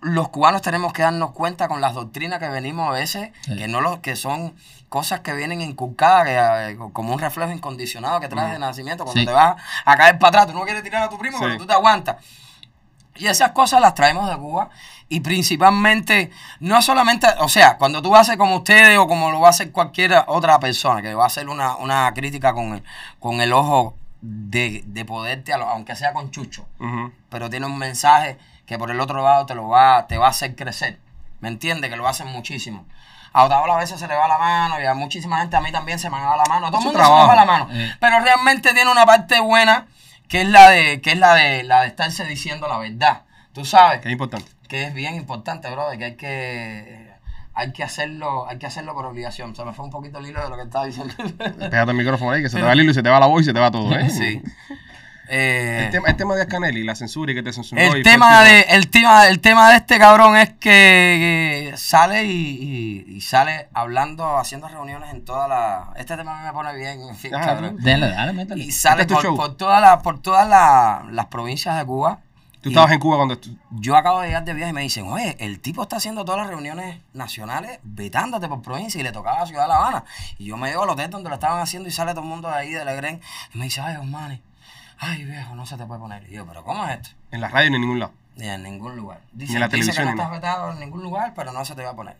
[0.00, 3.56] los cubanos tenemos que darnos cuenta con las doctrinas que venimos a veces, Sí.
[3.56, 4.54] que no lo, que son
[4.88, 9.04] cosas que vienen inculcadas que, eh, como un reflejo incondicionado que traes de nacimiento.
[9.04, 9.26] Cuando Sí.
[9.26, 11.44] te vas a caer para atrás, tú no quieres tirar a tu primo, Sí.
[11.44, 12.16] pero tú te aguantas.
[13.18, 14.70] Y esas cosas las traemos de Cuba
[15.08, 19.48] y principalmente, no solamente, o sea, cuando tú haces como ustedes o como lo va
[19.48, 22.82] a hacer cualquier otra persona, que va a hacer una, una crítica con el,
[23.18, 26.66] con el ojo de, de poderte, aunque sea con chucho,
[27.30, 30.30] pero tiene un mensaje que por el otro lado te lo va, te va a
[30.30, 30.98] hacer crecer.
[31.40, 31.88] ¿Me entiendes?
[31.88, 32.84] Que lo hacen muchísimo.
[33.32, 35.70] A Otaola a veces se le va la mano y a muchísima gente a mí
[35.70, 36.66] también se me va la mano.
[36.66, 37.68] A todo el mundo se nos va la mano.
[37.70, 37.96] Eh.
[38.00, 39.86] Pero realmente tiene una parte buena
[40.28, 43.22] que es la de, que es la de, la de estarse diciendo la verdad.
[43.52, 44.50] Tú sabes Que es importante.
[44.68, 47.08] que es bien importante, bro, que hay que
[47.54, 49.56] hay que hacerlo, hay que hacerlo por obligación.
[49.56, 51.12] Se me fue un poquito el hilo de lo que estaba diciendo.
[51.58, 53.26] Pégate el micrófono ahí, que se te va el hilo y se te va la
[53.26, 54.08] voz y se te va todo, ¿eh?
[54.10, 54.40] sí.
[55.30, 57.80] Eh, El tema, el tema de Canelli, la censura y que te censuró.
[57.80, 62.24] y el tema de el tema el tema de este cabrón es que, que sale
[62.24, 62.30] y,
[63.08, 66.74] y- y sale hablando haciendo reuniones en toda la este tema a mí me pone
[66.76, 67.76] bien en fin, Ah, cabrón.
[67.80, 68.64] Dale, dale, métele.
[68.64, 72.20] y sale Este por, por todas las por todas las- las provincias de Cuba
[72.60, 73.38] Tú estabas en Cuba cuando...
[73.70, 76.40] yo acabo de llegar de viaje y me dicen, oye, el tipo está haciendo todas
[76.40, 80.04] las reuniones nacionales vetándote por provincia y le tocaba a la ciudad de La Habana.
[80.38, 82.48] Y yo me llevo al hotel donde lo estaban haciendo y sale todo el mundo
[82.48, 83.20] de ahí, de Legren,
[83.54, 84.42] y me dice, ay, Osmani,
[85.00, 86.28] ay, viejo, no se te puede poner.
[86.30, 87.10] Y yo, pero ¿cómo es esto?
[87.30, 88.12] En la radio ni en ningún lado.
[88.36, 89.20] Ni en ningún lugar.
[89.32, 91.64] Dice, Ni en la dice televisión que no estás vetado en ningún lugar, pero no
[91.64, 92.16] se te va a poner.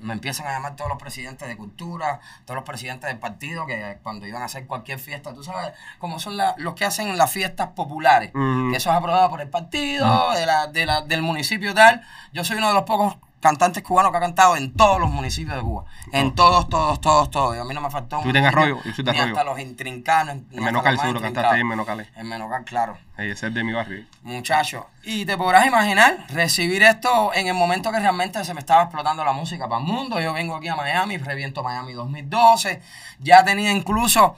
[0.00, 3.98] Me empiezan a llamar todos los presidentes de cultura, todos los presidentes del partido, que
[4.02, 7.30] cuando iban a hacer cualquier fiesta, tú sabes cómo son la- los que hacen las
[7.30, 11.72] fiestas populares, que eso es aprobado por el partido, de la, de la- del municipio
[11.72, 12.02] y tal.
[12.32, 15.56] Yo soy uno de los pocos cantantes cubanos que ha cantado en todos los municipios
[15.56, 15.84] de Cuba.
[16.12, 17.56] En todos, todos, todos, todos.
[17.56, 19.34] Y a mí no me faltó un Tú Arroyo, yo soy de ni Arroyo.
[19.34, 20.36] hasta los intrincados.
[20.50, 22.08] ni En Menocal seguro cantaste ahí en Menocal.
[22.14, 22.98] En Menocal, claro.
[23.16, 24.06] Ahí, ese es de mi barrio.
[24.22, 28.84] Muchacho, y te podrás imaginar recibir esto en el momento que realmente se me estaba
[28.84, 30.20] explotando la música para el mundo.
[30.20, 32.82] Yo vengo aquí a Miami, reviento Miami 2012.
[33.20, 34.36] Ya tenía incluso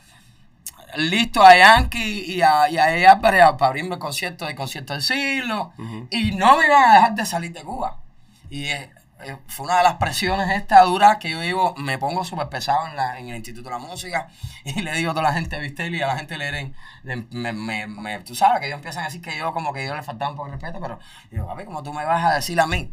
[0.97, 4.93] listo a Yankee y a, y a Eddie Álvarez para abrirme el concierto del concierto
[4.93, 5.73] del siglo.
[6.11, 8.02] Y no me iban a dejar de salir de Cuba.
[8.53, 8.91] Y eh,
[9.25, 12.87] eh, fue una de las presiones esta dura que yo digo, me pongo súper pesado
[12.89, 14.29] en, la, en el Instituto de la Música
[14.65, 16.75] y le digo a toda la gente de Vistel y a la gente de Leren,
[17.03, 19.87] le- me, me, me- tú sabes que ellos empiezan a decir que yo como que
[19.87, 20.99] yo le faltaba un poco de respeto, pero
[21.31, 22.93] digo, papi, como tú me vas a decir a mí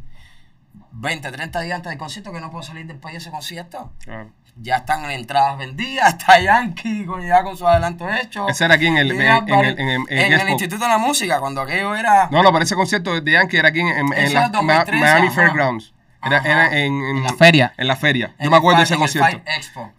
[0.92, 3.94] 20, 30 días antes del concierto que no puedo salir del país de ese concierto,
[4.04, 4.32] Claro.
[4.56, 8.50] ya están en entradas vendidas, está Yankee con, ya con sus adelantos hechos.
[8.50, 9.28] Ese era aquí en el- en- en
[9.60, 10.50] el- en el- en en el.
[10.50, 12.28] Instituto de la Música, cuando aquello era...
[12.32, 14.50] No, no, pero ese concierto de Yankee era aquí en, en- en Ese la era
[14.50, 15.36] 2013, Ma- Miami ajá.
[15.36, 15.94] Fairgrounds.
[16.22, 17.74] Era, era en, En la feria.
[17.78, 18.28] En la feria.
[18.28, 19.42] Yo en me el acuerdo de ese en el concierto.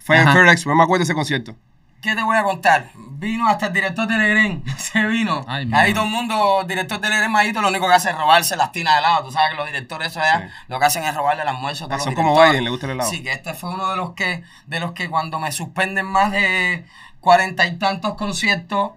[0.00, 0.28] Fue en.
[0.28, 1.56] Fair Expo, yo me acuerdo de ese concierto.
[2.02, 2.90] ¿Qué te voy a contar?
[2.94, 5.44] Vino hasta el director de Legrén, se vino.
[5.46, 8.56] Ay, Ahí todo el mundo, director de Legrén Mayito, lo único que hace es robarse
[8.56, 9.24] las tinas de helado.
[9.26, 10.54] Tú sabes que los directores eso allá, Sí.
[10.68, 12.34] lo que hacen es robarle el almuerzo Ah, son como.
[12.42, 13.10] Biden, le gusta el helado.
[13.10, 16.32] Sí, que este fue uno de los que, de los que cuando me suspenden más
[16.32, 16.86] de
[17.20, 18.92] cuarenta y tantos conciertos,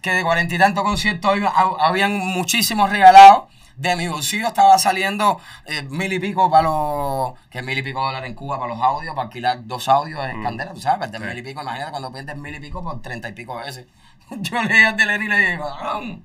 [0.00, 3.44] que de cuarenta y tantos conciertos había- hab- habían muchísimos regalados.
[3.76, 7.32] De mi bolsillo estaba saliendo eh, mil y pico para los.
[7.50, 10.42] que mil y pico dólares en Cuba para los audios, para alquilar dos audios en
[10.42, 11.24] Candela, tú sabes, de Sí.
[11.24, 11.60] mil y pico.
[11.62, 13.86] Imagínate cuando pierdes mil y pico por treinta y pico veces.
[14.30, 16.24] Yo le dije a Teleri y le dije, cabrón,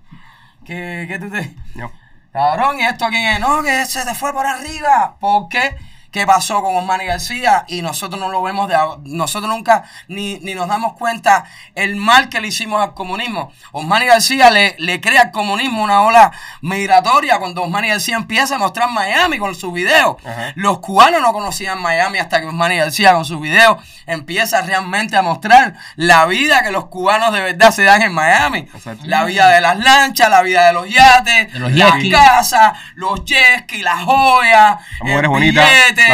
[0.66, 1.56] que, que tú te.
[1.76, 1.92] No.
[2.32, 3.40] Cabrón, ¿y esto quién es?
[3.40, 5.16] No, que se te fue por arriba.
[5.20, 5.76] ¿Por qué?
[6.12, 7.66] ¿Qué pasó con Osmani García?
[7.68, 8.76] Y nosotros no lo vemos de.
[9.04, 11.46] Nosotros nunca ni, ni nos damos cuenta
[11.76, 13.52] el mal que le hicimos al comunismo.
[13.72, 16.32] Osmani García le, le crea al comunismo una ola
[16.62, 20.18] migratoria cuando Osmani García empieza a mostrar Miami con sus videos.
[20.26, 20.54] Ajá.
[20.56, 25.22] Los cubanos no conocían Miami hasta que Osmani García con sus videos empieza realmente a
[25.22, 28.68] mostrar la vida que los cubanos de verdad se dan en Miami.
[29.04, 33.24] La vida de las lanchas, la vida de los yates, De los las casas, los
[33.26, 35.70] jet skis, las joyas, Las mujeres bonitas,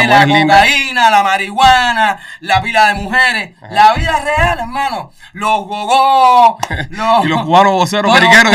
[0.06, 0.58] la lindas.
[0.58, 3.54] cocaína, la marihuana, la pila de mujeres.
[3.70, 5.12] La vida real, hermano.
[5.32, 6.58] Los gogó,
[6.90, 8.52] los, Y los cubanos voceros periqueros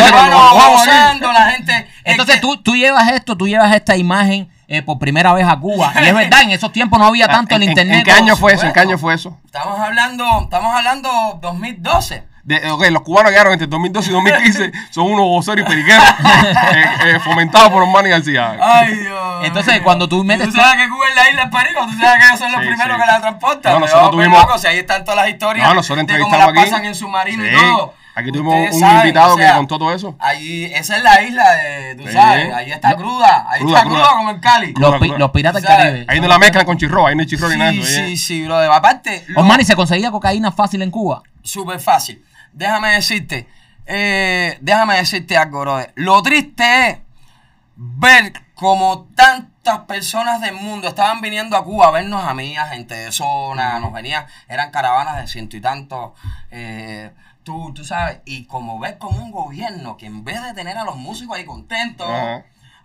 [1.33, 1.87] la gente.
[2.03, 5.45] Entonces es que- tú, tú llevas esto, tú llevas esta imagen eh, por primera vez
[5.47, 5.93] a Cuba.
[6.01, 7.97] Y es verdad, en esos tiempos no había tanto el Ah, ¿En- en- internet.
[7.99, 8.65] ¿En qué año fue eso?
[8.65, 9.37] ¿En qué año fue eso?
[9.45, 12.23] Estamos hablando, estamos hablando 2012.
[12.59, 16.85] De, ok, los cubanos llegaron entre 2012 y 2015, son unos voceros y periqueros eh,
[17.05, 18.57] eh, fomentados por Osmani García.
[18.61, 19.45] Ay, Dios.
[19.45, 22.19] Entonces, cuando tú metes Tú sabes que Cuba es la isla del Perico, tú sabes
[22.19, 23.01] que ellos son los Sí, primeros sí.
[23.01, 23.73] que la transportan.
[23.73, 26.25] No, nosotros volver tuvimos- loco, si ahí están todas las historias No, nosotros de cómo
[26.25, 26.71] entrevistamos las aquí.
[26.71, 27.93] pasan en submarino y Sí, todo.
[28.13, 30.15] Aquí tuvimos Ustedes un saben, invitado o sea, que contó todo eso.
[30.19, 32.11] Ahí, esa es la isla de, tú Sí.
[32.13, 34.17] sabes, ahí está cruda, ahí Cruda, está cruda, cruda.
[34.17, 34.73] como el Cali.
[34.77, 35.71] los, pi- Cruda, los piratas del.
[35.71, 36.05] Caribe.
[36.09, 37.71] Ahí no la mezclan con chirro, ahí no hay chirro ni nada.
[37.71, 37.87] Sí, oye.
[38.07, 38.57] sí, sí, bro.
[38.73, 41.23] Aparte, Osmani, ¿se conseguía cocaína fácil en Cuba?
[41.41, 42.21] Súper fácil.
[42.53, 43.47] Déjame decirte,
[43.85, 45.91] eh, déjame decirte algo, brother.
[45.95, 46.97] Lo triste es
[47.75, 52.67] ver como tantas personas del mundo estaban viniendo a Cuba a vernos a mí, a
[52.67, 56.11] gente de zona, nos venían, eran caravanas de ciento y tantos,
[56.51, 57.11] eh,
[57.43, 60.83] tú, tú sabes, y como ves como un gobierno que en vez de tener a
[60.83, 62.07] los músicos ahí contentos.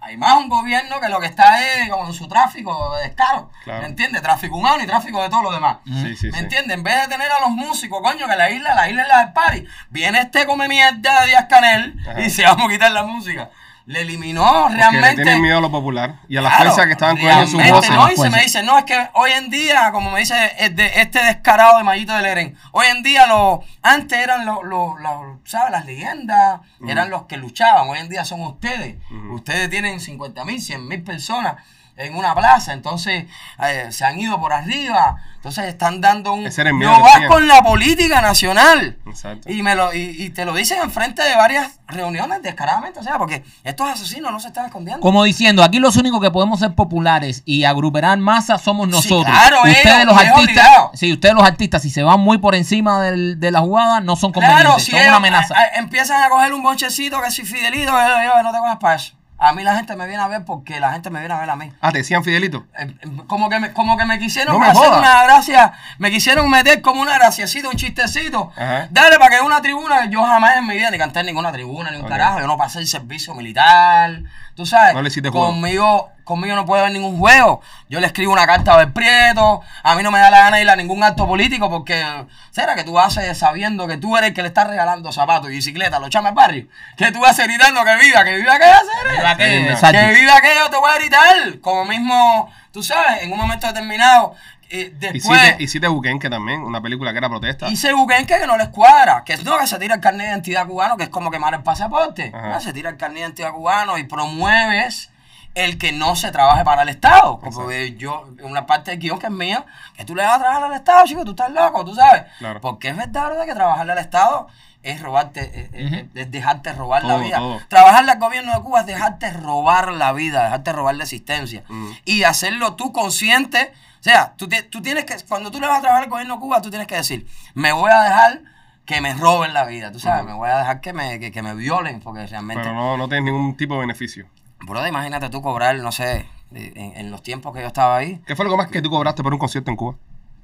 [0.07, 3.83] Hay más un gobierno que lo que está es con su tráfico de descaro, Claro.
[3.83, 4.23] ¿me entiendes?
[4.23, 5.79] Tráfico humano y tráfico de todo lo demás.
[5.85, 6.39] Sí, sí, ¿Me sí.
[6.39, 6.77] entiendes?
[6.77, 9.19] En vez de tener a los músicos, coño, que la isla, la isla es la
[9.25, 9.65] del party.
[9.91, 12.21] Viene este come mierda de Díaz Canel Ajá.
[12.21, 13.51] y se vamos a quitar la música.
[13.87, 15.17] Le eliminó Porque realmente.
[15.17, 17.69] le tienen miedo a lo popular y a las Claro, fuerzas que estaban cogiendo sus
[17.71, 17.91] voces.
[17.93, 18.11] ¿no?
[18.11, 21.79] Y se me dice, no, es que hoy en día, como me dice este descarado
[21.79, 25.71] de Mayito de Lerén, hoy en día los, antes eran los, los, los, ¿sabes?
[25.71, 28.97] Las leyendas, eran los que luchaban, hoy en día son ustedes.
[29.31, 31.55] Ustedes tienen 50 mil, 100 mil personas
[31.97, 33.25] en una plaza, entonces
[33.63, 36.47] eh, se han ido por arriba, entonces están dando un...
[36.47, 38.99] Ese era el miedo no que vas con la política nacional.
[39.07, 39.51] Exacto.
[39.51, 43.17] Y, me lo, y, y te lo dicen enfrente de varias reuniones descaradamente, o sea,
[43.17, 45.01] porque estos asesinos no se están escondiendo.
[45.01, 49.25] Como diciendo, aquí los únicos que podemos ser populares y agrupar masa somos nosotros.
[49.35, 53.01] claro, ustedes ellos, los artistas, sí, ustedes los artistas, si se van muy por encima
[53.03, 55.55] del- de la jugada, no son convenientes, Claro, si son ellos, una amenaza.
[55.55, 58.77] eh, eh, empiezan a coger un bonchecito que si Fidelito, eh, eh, no te cojas
[58.77, 59.15] para eso.
[59.39, 61.51] A mí la gente me viene a ver porque la gente me viene a ver
[61.51, 61.71] a mí.
[61.83, 62.67] Ah, te decían Fidelito.
[62.79, 64.99] Eh, eh, Como que me, como que me quisieron No me hacer jodas.
[64.99, 68.51] una gracia, me quisieron meter como una graciacita, un chistecito.
[68.57, 68.89] Ajá.
[68.91, 71.91] Dale para que una tribuna, yo jamás en mi vida ni canté en ninguna tribuna,
[71.91, 72.09] ni un Ok.
[72.09, 74.23] carajo, yo no pasé el servicio militar.
[74.55, 77.63] Tú sabes, No le conmigo, conmigo no puede haber ningún juego.
[77.89, 80.57] Yo le escribo una carta a Abel Prieto, a mí no me da la gana
[80.57, 82.05] de ir a ningún acto político porque,
[82.51, 85.55] ¿será que tú haces sabiendo que tú eres el que le estás regalando zapatos y
[85.55, 86.67] bicicleta a los chames barrio?
[86.97, 89.17] Que tú haces gritando que viva, que viva que hacer.
[89.17, 91.61] Viva que- viva que yo te voy a gritar.
[91.61, 94.35] Como mismo, tú sabes, en un momento determinado.
[94.69, 97.69] eh, Y Hiciste, hiciste Buquenque también, una película que era protesta.
[97.69, 99.23] hice buquenque que no les cuadra.
[99.25, 101.55] Que es no, que se tira el carnet de identidad cubano, que es como quemar
[101.55, 102.31] el pasaporte.
[102.33, 105.11] No, se tira el carnet de identidad cubano y promueves
[105.57, 107.41] el que no se trabaje para el Estado.
[107.41, 109.65] Porque yo, una parte del guion que es mía,
[109.97, 112.25] que tú le vas a trabajar al Estado, chico, tú estás loco, tú sabes.
[112.39, 112.61] Claro.
[112.61, 113.47] Porque es verdad, ¿verdad?
[113.47, 114.49] Que trabajarle al Estado
[114.83, 117.39] es robarte, eh, eh, es dejarte robar la vida.
[117.39, 117.61] todo.
[117.69, 121.65] Trabajarle al gobierno de Cuba es dejarte robar la vida, dejarte robar la existencia.
[122.05, 123.73] Y hacerlo tú consciente.
[123.99, 126.41] O sea, tú, tú tienes que, cuando tú le vas a trabajar al gobierno de
[126.41, 128.43] Cuba, tú tienes que decir, me voy a dejar
[128.85, 131.43] que me roben la vida, tú sabes, me voy a dejar que me, que, que
[131.43, 132.63] me violen, porque realmente...
[132.63, 134.29] Pero no, no tienes ningún tipo de beneficio.
[134.67, 138.35] Brother, imagínate tú cobrar, no sé, en, en los tiempos que yo estaba ahí, ¿Qué
[138.37, 139.95] fue lo más que tú cobraste por un concierto en Cuba?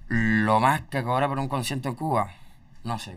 [0.09, 2.31] lo más que cobré por un concierto en Cuba,
[2.85, 3.17] no sé.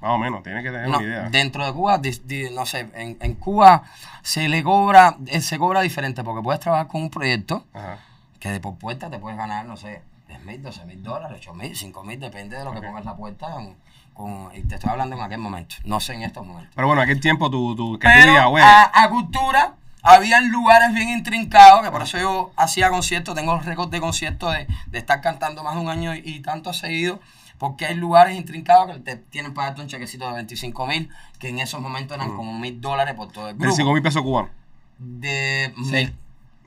[0.00, 1.30] Más o menos, tienes que tener No, una idea.
[1.30, 3.84] dentro de Cuba, di- di- no sé, en, en Cuba
[4.22, 7.98] se le cobra, eh, se cobra diferente porque puedes trabajar con un proyecto Ajá.
[8.38, 11.54] que de por puerta te puedes ganar, no sé, 10 mil, 12 mil dólares, 8
[11.54, 13.50] mil, 5 mil, depende de lo que pongas la puerta.
[13.50, 13.74] con-
[14.12, 16.72] con- y te estoy hablando en aquel momento, no sé en estos momentos.
[16.74, 19.74] Pero bueno, aquel tiempo tú, tú, que tú digas, güey, a, a cultura
[20.06, 24.66] había lugares bien intrincados, que por eso yo hacía conciertos, tengo récords de conciertos de,
[24.86, 27.20] de estar cantando más de un año y, y tanto seguido,
[27.58, 31.48] porque hay lugares intrincados que te tienen para darte un chequecito de 25 mil, que
[31.48, 33.64] en esos momentos eran como mil dólares por todo el grupo.
[33.64, 34.50] 25 mil pesos cubanos.
[34.98, 35.82] De Sí.
[35.90, 36.16] mil-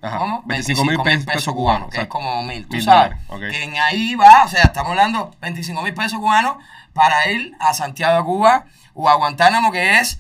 [0.02, 0.18] Ajá.
[0.18, 0.44] ¿Cómo?
[0.46, 1.90] 25 mil pesos, pesos cubanos.
[1.90, 3.18] que es como mil, tú Mil sabes.
[3.28, 3.58] dólares, ok.
[3.58, 6.56] Que en ahí va, o sea, estamos hablando 25 mil pesos cubanos
[6.94, 10.18] para ir a Santiago de Cuba o a Guantánamo, que es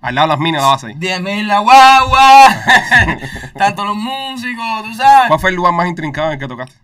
[0.00, 0.94] Al lado de las minas la base ahí.
[0.94, 2.48] 10 mil la guagua,
[3.56, 5.28] tanto los músicos, tú sabes.
[5.28, 6.74] ¿Cuál fue el lugar más intrincado en el que tocaste?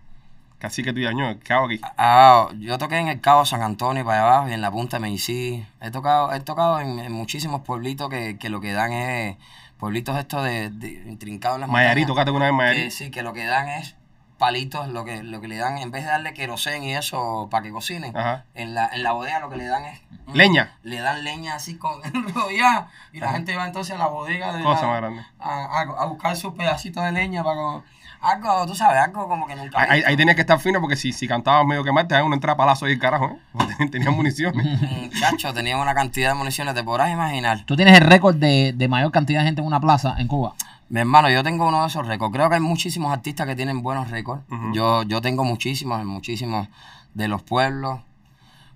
[0.59, 1.79] Casi que tú ya, el cabo aquí.
[1.97, 4.97] Ah, yo toqué en el Cabo San Antonio para allá abajo y en la punta
[4.97, 5.63] de Meicí.
[5.81, 9.37] He tocado, he tocado en, en muchísimos pueblitos que, que lo que dan es
[9.77, 12.07] pueblitos estos de, de intrincados en las Mayarí, montañas.
[12.07, 12.83] tocaste una vez en Mayarí.
[12.85, 13.95] Que sí, que lo que dan es
[14.37, 17.63] palitos, lo que, lo que le dan, en vez de darle querosén y eso para
[17.63, 18.45] que cocinen, Ajá.
[18.53, 20.77] en la, en la bodega lo que le dan es mm, Leña.
[20.83, 24.63] Le dan leña así con enrollada y la gente va entonces a la bodega de
[24.63, 25.21] Cosa la- más grande.
[25.39, 27.81] a, a- a buscar sus pedacitos de leña para
[28.19, 31.13] algo, tú sabes, algo como que nunca Ahí, ahí, tenías que estar fino porque si,
[31.13, 33.37] si cantabas medio que mal, te daban una entrada palazo ahí el carajo, ¿eh?
[33.53, 34.65] Porque ten- tenías municiones.
[34.81, 37.63] Muchachos, tenían una cantidad de municiones, te podrás imaginar.
[37.65, 40.55] Tú tienes el récord de, de mayor cantidad de gente en una plaza en Cuba.
[40.89, 42.33] Mi hermano, yo tengo uno de esos récords.
[42.33, 44.43] Creo que hay muchísimos artistas que tienen buenos récords.
[44.73, 46.67] yo, yo tengo muchísimos, muchísimos
[47.13, 47.99] de los pueblos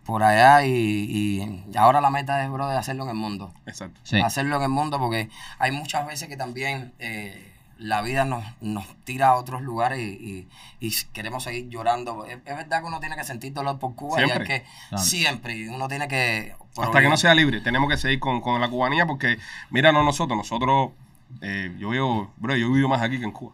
[0.03, 3.53] por allá y, y ahora la meta es, bro, de hacerlo en el mundo.
[3.65, 3.99] Exacto.
[4.03, 4.19] Sí.
[4.19, 8.85] Hacerlo en el mundo porque hay muchas veces que también eh, la vida nos, nos
[9.05, 10.47] tira a otros lugares y,
[10.81, 12.25] y- y queremos seguir llorando.
[12.25, 14.47] Es, es verdad que uno tiene que sentir dolor por Cuba y hay Siempre.
[14.47, 15.03] que Claro.
[15.03, 16.55] siempre, y uno tiene que...
[16.77, 19.37] Hasta que no sea libre, tenemos que seguir con, con la cubanía porque,
[19.69, 20.91] mira, no nosotros, nosotros,
[21.41, 23.53] eh, yo vivo, bro, yo vivo más aquí que en Cuba.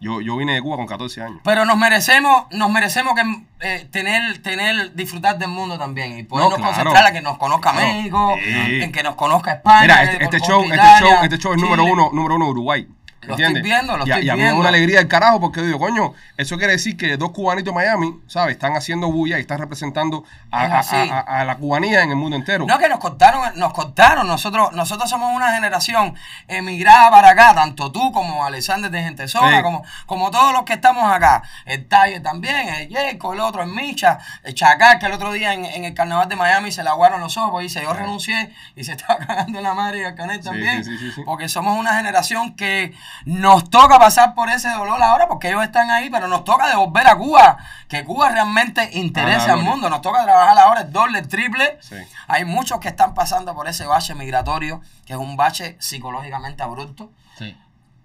[0.00, 1.40] Yo, yo vine de Cuba con 14 años.
[1.44, 3.22] Pero nos merecemos, nos merecemos que
[3.60, 6.72] eh, tener, tener, disfrutar del mundo también y podernos claro.
[6.74, 7.86] concentrar a que nos conozca Claro.
[7.86, 8.82] México, Sí.
[8.82, 9.80] en que nos conozca España.
[9.82, 11.92] Mira, este, este conozca show, este Italia, show, este show es número Chile.
[11.94, 12.86] uno, número uno Uruguay.
[13.26, 14.60] Lo estoy viendo, lo y, estoy y a mí me da viendo.
[14.60, 18.20] una alegría del carajo porque digo, coño, eso quiere decir que dos cubanitos de Miami,
[18.26, 18.52] ¿sabes?
[18.54, 20.96] Están haciendo bulla y están representando a, Es a- así.
[21.10, 22.66] a- a la cubanía en el mundo entero.
[22.66, 26.14] No, que nos contaron, nos contaron, nosotros, nosotros somos una generación
[26.48, 29.62] emigrada para acá, tanto tú como Alexander de Gentesola, Sí.
[29.62, 31.42] como, como todos los que estamos acá.
[31.64, 35.52] El Talle también, el Jacob, el otro, el Micha, el Chacal, que el otro día
[35.52, 38.52] en, en el carnaval de Miami se le aguaron los ojos y dice, yo renuncié
[38.76, 40.84] y se estaba cagando en la madre y el Canet Sí, también.
[40.84, 41.22] sí, sí, sí, sí.
[41.24, 42.92] Porque somos una generación que
[43.24, 47.06] nos toca pasar por ese dolor ahora, porque ellos están ahí, pero nos toca devolver
[47.06, 47.58] a Cuba,
[47.88, 49.88] que Cuba realmente interesa Ah, al mundo.
[49.90, 51.78] Nos toca trabajar ahora el doble, el triple.
[51.80, 51.96] Sí.
[52.28, 57.10] Hay muchos que están pasando por ese bache migratorio, que es un bache psicológicamente abrupto.
[57.38, 57.56] Sí.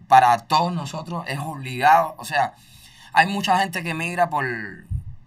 [0.07, 2.15] Para todos nosotros es obligado.
[2.17, 2.53] O sea,
[3.13, 4.45] hay mucha gente que migra por,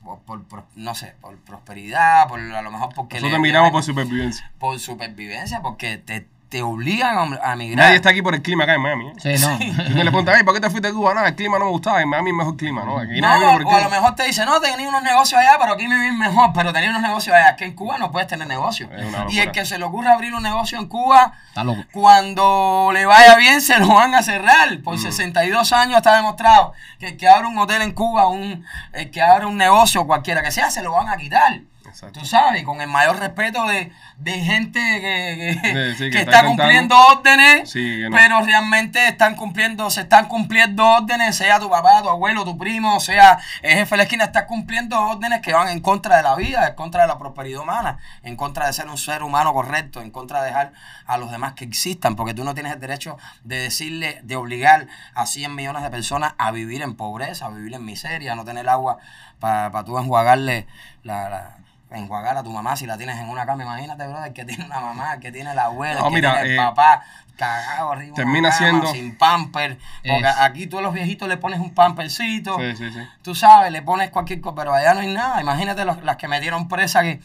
[0.02, 3.16] por, por- por, no sé, por prosperidad, por a lo mejor porque...
[3.16, 4.50] Nosotros le- miramos le- por supervivencia.
[4.58, 7.86] por supervivencia, porque te, te obligan a, a migrar.
[7.86, 9.08] Nadie está aquí por el clima acá en Miami.
[9.08, 9.12] ¿eh?
[9.38, 9.56] Sí, no.
[9.86, 11.14] Si uno le pregunta, "Ay, ¿por qué te fuiste de Cuba?
[11.14, 12.98] No, el clima no me gustaba, en Miami es mejor clima, ¿no?
[12.98, 15.72] Aquí No, el o a lo mejor te dice, no, tenía unos negocios allá, pero
[15.72, 17.48] aquí me viven mejor, pero tenía unos negocios allá.
[17.52, 18.90] Es que en Cuba no puedes tener negocios.
[19.30, 21.82] Y el que se le ocurra abrir un negocio en Cuba, Está loco.
[21.92, 24.78] cuando le vaya bien se lo van a cerrar.
[24.84, 24.98] Por Mm.
[25.02, 29.22] 62 años está demostrado que el que abre un hotel en Cuba, un, el que
[29.22, 31.60] abre un negocio, cualquiera que sea, se lo van a quitar.
[31.86, 32.20] Exacto.
[32.20, 36.18] Tú sabes, con el mayor respeto de, de gente que, que- Sí, sí, que que
[36.20, 38.16] está cumpliendo órdenes, Sí, que no.
[38.16, 42.98] pero realmente están cumpliendo, se están cumpliendo órdenes, sea tu papá, tu abuelo, tu primo,
[43.00, 46.34] sea el jefe de la esquina, está cumpliendo órdenes que van en contra de la
[46.36, 50.00] vida, en contra de la prosperidad humana, en contra de ser un ser humano correcto,
[50.00, 50.72] en contra de dejar
[51.06, 54.86] a los demás que existan, porque tú no tienes el derecho de decirle, de obligar
[55.14, 58.44] a 100 millones de personas a vivir en pobreza, a vivir en miseria, a no
[58.44, 58.98] tener agua
[59.40, 60.66] para tú enjuagarle
[61.02, 61.56] la, la-
[61.94, 63.62] enjuagar a tu mamá si la tienes en una cama.
[63.62, 66.54] Imagínate, brother, que tiene una mamá, que tiene la abuela, No, que mira, tiene el
[66.54, 67.02] eh, papá
[67.36, 68.14] cagado arriba.
[68.16, 69.78] termina cama, siendo- Sin pamper.
[70.06, 70.36] Porque Es.
[70.38, 72.58] aquí tú a los viejitos le pones un pampercito.
[72.58, 73.00] Sí, sí, sí.
[73.22, 75.40] Tú sabes, le pones cualquier cosa, pero allá no hay nada.
[75.40, 77.20] Imagínate los- las que metieron presa que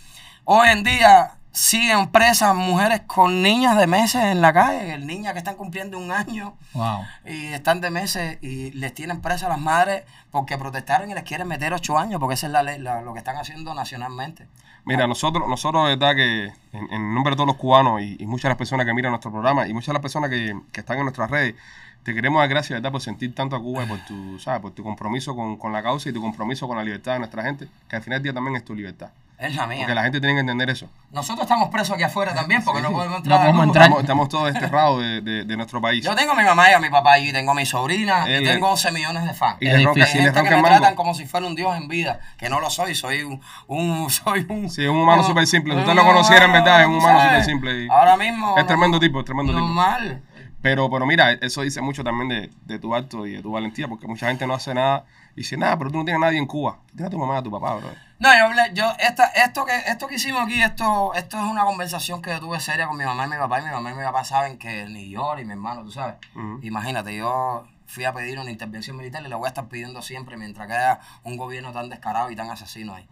[0.45, 5.39] hoy en día siguen presas mujeres con niñas de meses en la calle, niñas que
[5.39, 6.99] están cumpliendo un año Wow.
[7.25, 11.23] y están de meses y les tienen presas a las madres porque protestaron y les
[11.23, 14.47] quieren meter ocho años porque esa es la ley, la- lo que están haciendo nacionalmente.
[14.85, 16.45] Mira, nosotros, nosotros de verdad que
[16.77, 19.11] en, en nombre de todos los cubanos y, y muchas de las personas que miran
[19.11, 21.55] nuestro programa y muchas de las personas que, que están en nuestras redes,
[22.03, 22.91] te queremos dar gracias, ¿verdad?
[22.91, 24.61] Por sentir tanto a Cuba y por tu, ¿sabes?
[24.61, 27.43] Por tu compromiso con, con la causa y tu compromiso con la libertad de nuestra
[27.43, 29.09] gente, que al final del día también es tu libertad.
[29.39, 29.77] Es la mía.
[29.81, 30.89] Porque la gente tiene que entender eso.
[31.11, 33.37] Nosotros estamos presos aquí afuera también porque no podemos entrar.
[33.39, 33.83] No podemos entrar.
[33.85, 36.03] Estamos, estamos todos desterrados de, de- de nuestro país.
[36.03, 38.41] Yo tengo a mi mamá y a mi papá allí, tengo a mi sobrina, Él-
[38.41, 39.57] y tengo 11 millones de fans.
[39.59, 40.21] Y ronca, difícil.
[40.21, 40.77] y Hay gente que el me mango.
[40.77, 44.09] tratan como si fuera un dios en vida, que no lo soy, soy un, un
[44.09, 45.75] soy un, Sí, un humano súper simple.
[45.75, 48.57] Si usted lo conociera en verdad, es un humano súper simple y- Ahora mismo.
[48.57, 49.63] Es tremendo tipo, es tremendo tipo.
[49.65, 50.23] Normal.
[50.63, 53.87] Pero, pero mira, eso dice mucho también de, de tu acto y de tu valentía,
[53.87, 55.05] porque mucha gente no hace nada
[55.37, 56.79] y dice, nada, pero tú no tienes a nadie en Cuba.
[56.87, 57.91] Tienes a tu mamá y a tu papá, bro.
[58.17, 61.63] No, yo hablé, yo, esta, esto que, esto que hicimos aquí, esto, esto es una
[61.63, 63.93] conversación que yo tuve seria con mi mamá y mi papá, y mi mamá y
[63.93, 66.15] mi papá saben que ni yo ni mi hermano, tú sabes.
[66.63, 70.37] Imagínate, yo fui a pedir una intervención militar y la voy a estar pidiendo siempre
[70.37, 73.07] mientras que haya un gobierno tan descarado y tan asesino ahí.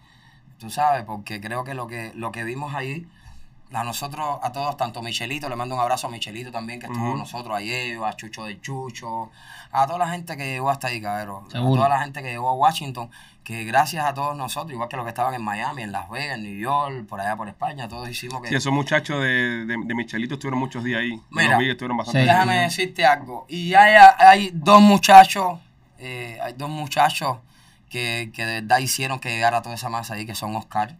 [0.57, 3.07] Tú sabes, porque creo que lo que, lo que vimos ahí,
[3.76, 7.09] a nosotros, a todos, tanto Michelito, le mando un abrazo a Michelito también, que estuvo
[7.11, 9.30] con nosotros ayer, a Chucho del Chucho,
[9.71, 11.45] a toda la gente que llegó hasta ahí, cabrón.
[11.49, 13.09] A toda la gente que llegó a Washington,
[13.43, 16.38] que gracias a todos nosotros, igual que los que estaban en Miami, en Las Vegas,
[16.38, 18.49] en New York, por allá por España, todos hicimos que...
[18.49, 21.21] Sí, esos muchachos de, de, de Michelito estuvieron muchos días ahí.
[21.30, 22.23] Mira, los vi, estuvieron bastante Sí.
[22.23, 22.36] días.
[22.36, 23.45] Déjame decirte algo.
[23.49, 25.59] Y hay, hay dos muchachos,
[25.99, 27.38] eh, hay dos muchachos
[27.89, 30.95] que, que de verdad hicieron que llegara toda esa masa ahí, que son Oscar.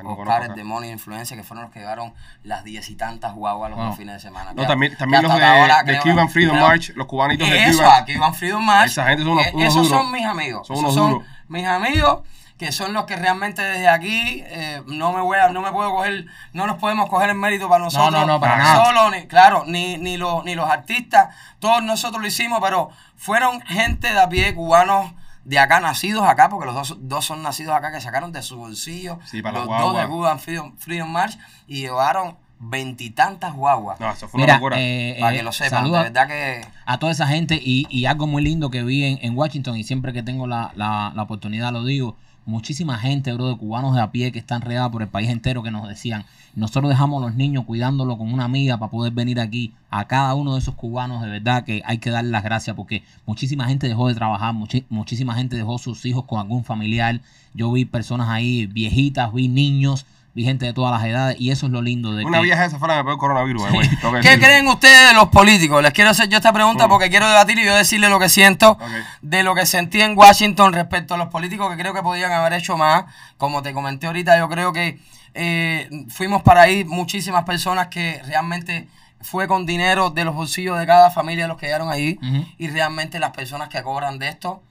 [0.00, 3.34] Oscar, no Oscar, el demonio influencia, que fueron los que llegaron las diez y tantas
[3.34, 4.52] guaguas los dos fines de semana.
[4.52, 7.06] No, Que- también, que también los de, ahora de creo- Cuban Freedom creo- March, los
[7.06, 7.82] cubanitos de Eso,
[8.14, 8.90] Cuban Freedom March.
[8.90, 10.02] Esa gente son unos- eh, unos esos duros.
[10.02, 10.66] son mis amigos.
[10.66, 11.26] Son esos unos son duros.
[11.48, 12.20] mis amigos
[12.58, 15.90] que son los que realmente desde aquí eh, no me voy a, no me puedo
[15.90, 16.24] coger,
[16.54, 18.10] no nos podemos coger el mérito para nosotros.
[18.12, 18.82] no, no, para nada.
[18.86, 23.60] Solo, ni, claro, ni, ni, los, ni los artistas, todos nosotros lo hicimos, pero fueron
[23.60, 25.12] gente de a pie, cubanos
[25.46, 28.56] de acá, nacidos acá, porque los dos, dos son nacidos acá, que sacaron de su
[28.56, 30.06] bolsillo Sí, para los dos de.
[30.08, 31.38] Cuban Freedom, Freedom March
[31.68, 34.00] y llevaron veintitantas guaguas.
[34.00, 34.76] No, eso fue una Mira, locura.
[34.80, 36.66] eh, para eh, que lo sepan, de verdad que...
[36.84, 39.84] a toda esa gente y, y algo muy lindo que vi en, en Washington y
[39.84, 42.16] siempre que tengo la, la, la oportunidad lo digo,
[42.46, 45.62] muchísima gente, bro, de cubanos de a pie que están regados por el país entero
[45.62, 46.24] que nos decían,
[46.54, 49.74] nosotros dejamos a los niños cuidándolo con una amiga para poder venir aquí.
[49.90, 53.02] A cada uno de esos cubanos, de verdad que hay que darle las gracias porque
[53.26, 54.54] muchísima gente dejó de trabajar,
[54.88, 57.20] muchísima gente dejó sus hijos con algún familiar.
[57.52, 60.06] Yo vi personas ahí viejitas, vi niños,
[60.36, 62.44] vi gente de todas las edades y eso es lo lindo de Una que...
[62.44, 63.62] vieja esa fue la que me pegó el coronavirus.
[63.68, 64.46] Tengo que ¿Qué decirlo.
[64.46, 65.82] creen ustedes de los políticos?
[65.82, 68.76] Les quiero hacer yo esta pregunta porque quiero debatir y yo decirle lo que siento
[69.22, 72.52] de lo que sentí en Washington respecto a los políticos que creo que podían haber
[72.52, 73.06] hecho más.
[73.38, 75.00] Como te comenté ahorita, yo creo que
[75.32, 78.88] eh, fuimos para ahí muchísimas personas que realmente
[79.22, 82.18] fue con dinero de los bolsillos de cada familia los que llegaron ahí
[82.58, 84.62] y realmente las personas que cobran de esto,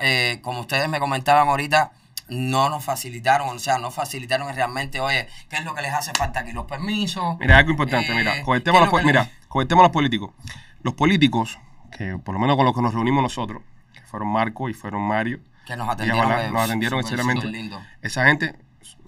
[0.00, 1.92] eh, como ustedes me comentaban ahorita,
[2.28, 6.12] no nos facilitaron, o sea, no facilitaron realmente, oye, ¿qué es lo que les hace
[6.12, 6.52] falta aquí?
[6.52, 7.38] Los permisos.
[7.38, 9.88] Mira, algo importante, Eh, mira, con el ¿qué tema los, mira, con el tema de
[9.88, 10.30] los políticos.
[10.82, 11.58] Los políticos,
[11.96, 13.62] que por lo menos con los que nos reunimos nosotros,
[13.92, 17.80] que fueron Marco y fueron Mario, que nos y atendieron, eh, nos atendieron lindo.
[18.02, 18.54] Esa gente,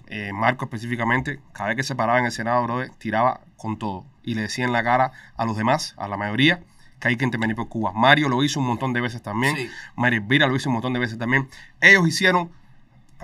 [0.07, 4.05] eh, Marco específicamente, cada vez que se paraba en el Senado, brother, tiraba con todo.
[4.23, 6.61] Y le decía en la cara a los demás, a la mayoría,
[6.99, 7.91] que hay que intervenir por Cuba.
[7.93, 9.55] Mario lo hizo un montón de veces también.
[9.55, 9.69] Sí.
[9.95, 11.49] Mario Elvira lo hizo un montón de veces también.
[11.81, 12.51] Ellos hicieron,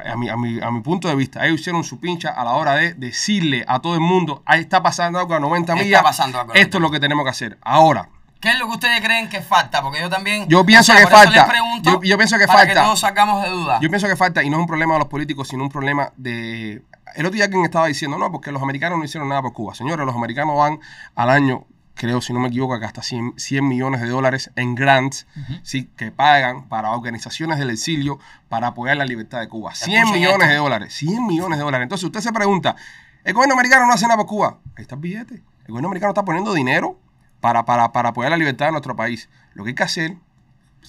[0.06, 2.52] a mi, a, mi, a mi punto de vista, ellos hicieron su pincha a la
[2.54, 6.04] hora de decirle a todo el mundo, ahí está pasando algo a 90 Está millas,
[6.04, 7.58] pasando algo esto es 90 lo que tenemos que hacer.
[7.62, 9.82] Ahora, ¿Qué es lo que ustedes creen que falta?
[9.82, 10.48] Porque yo también.
[10.48, 11.36] Yo pienso que por eso falta.
[11.42, 12.74] les pregunto Yo- yo pienso que para falta.
[12.76, 13.80] que todos salgamos de duda.
[13.82, 16.12] Yo pienso que falta, y no es un problema de los políticos, sino un problema
[16.18, 16.84] de...
[17.16, 19.74] El otro día alguien estaba diciendo, no, porque los americanos no hicieron nada por Cuba.
[19.74, 20.80] Señores, los americanos van
[21.16, 21.66] al año,
[21.98, 25.28] creo, si no me equivoco, que hasta 100, 100 millones de dólares en grants,
[25.64, 29.76] sí, que pagan para organizaciones del exilio para apoyar la libertad de Cuba.
[29.76, 30.52] 100 Escuchen millones esto.
[30.52, 31.84] de dólares, 100 millones de dólares.
[31.84, 32.76] Entonces usted se pregunta,
[33.24, 34.60] el gobierno americano no hace nada por Cuba.
[34.76, 35.36] Ahí está el billete.
[35.36, 36.98] El gobierno americano está poniendo dinero
[37.42, 39.30] para, para, para apoyar la libertad de nuestro país.
[39.54, 40.18] Lo que hay que hacer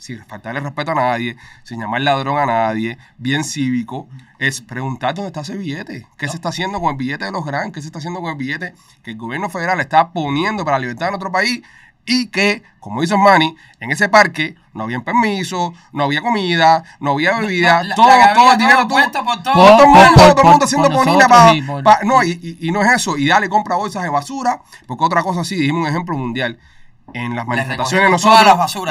[0.01, 5.29] sin faltarle respeto a nadie, sin llamar ladrón a nadie, bien cívico, es preguntar dónde
[5.29, 6.07] está ese billete.
[6.17, 7.73] ¿Qué se está haciendo con el billete de los gran?
[7.73, 10.83] ¿Qué se está haciendo con el billete que el gobierno federal está poniendo para la
[10.83, 11.63] libertad de nuestro país?
[12.11, 17.11] Y que, como dice Manny, en ese parque no había permiso, no había comida, no
[17.11, 19.53] había bebida, la- todo, la todo el dinero todo todo- puesto por todo.
[19.55, 21.99] todo el Por- mundo, por- todo el por- mundo haciendo por ponina para, por- pa-
[22.05, 25.23] no, y, y- y no es eso, y dale, compra bolsas de basura, porque otra
[25.23, 26.59] cosa sí, dijimos un ejemplo mundial.
[27.15, 28.39] En las manifestaciones nosotros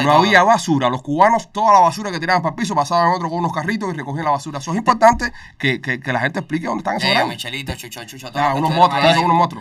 [0.02, 0.18] no todo.
[0.20, 0.90] había basura.
[0.90, 3.94] Los cubanos, toda la basura que tiraban para el piso, pasaban otro con unos carritos
[3.94, 4.58] y recogían la basura.
[4.60, 7.26] Eso es importante que, que- que la gente explique dónde están esos Eh.
[7.28, 8.72] Michelito, Chucho, Chucho, Ah, que unos.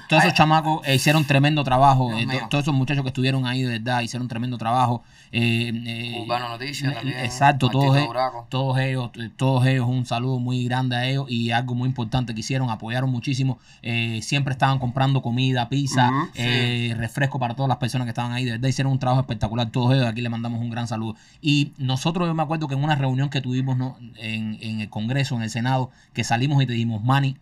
[0.08, 2.12] Todos esos chamacos eh, hicieron tremendo trabajo.
[2.14, 5.02] Eh, todos esos muchachos que estuvieron ahí de verdad hicieron tremendo trabajo.
[5.32, 8.08] Eh, eh, Cubano Noticias también, Exacto, todos, e-
[8.48, 12.40] todos ellos, todos ellos, un saludo muy grande a ellos y algo muy importante que
[12.40, 13.58] hicieron, apoyaron muchísimo.
[13.82, 18.45] eh, siempre estaban comprando comida, pizza, eh, refresco para todas las personas que estaban ahí.
[18.46, 19.70] De verdad hicieron un trabajo espectacular.
[19.70, 21.14] Todos ellos, aquí le mandamos un gran saludo.
[21.40, 23.96] Y nosotros, yo me acuerdo que en una reunión que tuvimos ¿no?
[24.16, 27.36] en, en el Congreso, en el Senado, que salimos y te dijimos, Manny,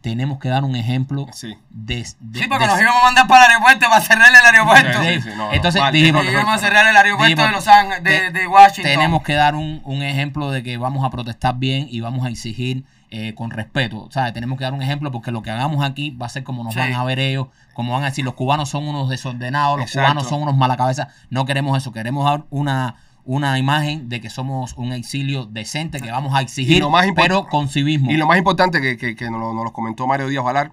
[0.00, 1.56] tenemos que dar un ejemplo Sí.
[1.70, 4.36] de, de- Sí, porque de- nos íbamos a mandar para el aeropuerto para cerrar el
[4.36, 5.02] aeropuerto.
[5.02, 5.20] Sí, Sí.
[5.22, 5.98] sí, no, no, Entonces vale.
[5.98, 8.84] dijimos, íbamos a cerrar el aeropuerto dijimos, de Los Ángeles, de, de Washington.
[8.84, 12.28] Tenemos que dar un, un ejemplo de que vamos a protestar bien y vamos a
[12.30, 14.08] exigir eh, con respeto.
[14.12, 14.32] ¿sabes?
[14.34, 16.74] Tenemos que dar un ejemplo porque lo que hagamos aquí va a ser como nos
[16.74, 16.80] Sí.
[16.80, 20.06] van a ver ellos, como van a decir, los cubanos son unos desordenados, los Exacto.
[20.12, 21.08] cubanos son unos malacabezas.
[21.30, 26.10] No queremos eso, queremos dar una, una imagen de que somos un exilio decente, que
[26.10, 28.10] vamos a exigir, lo más pero con civismo.
[28.10, 30.72] Y lo más importante que, que, que nos, lo- nos lo comentó Mario Díaz Valar,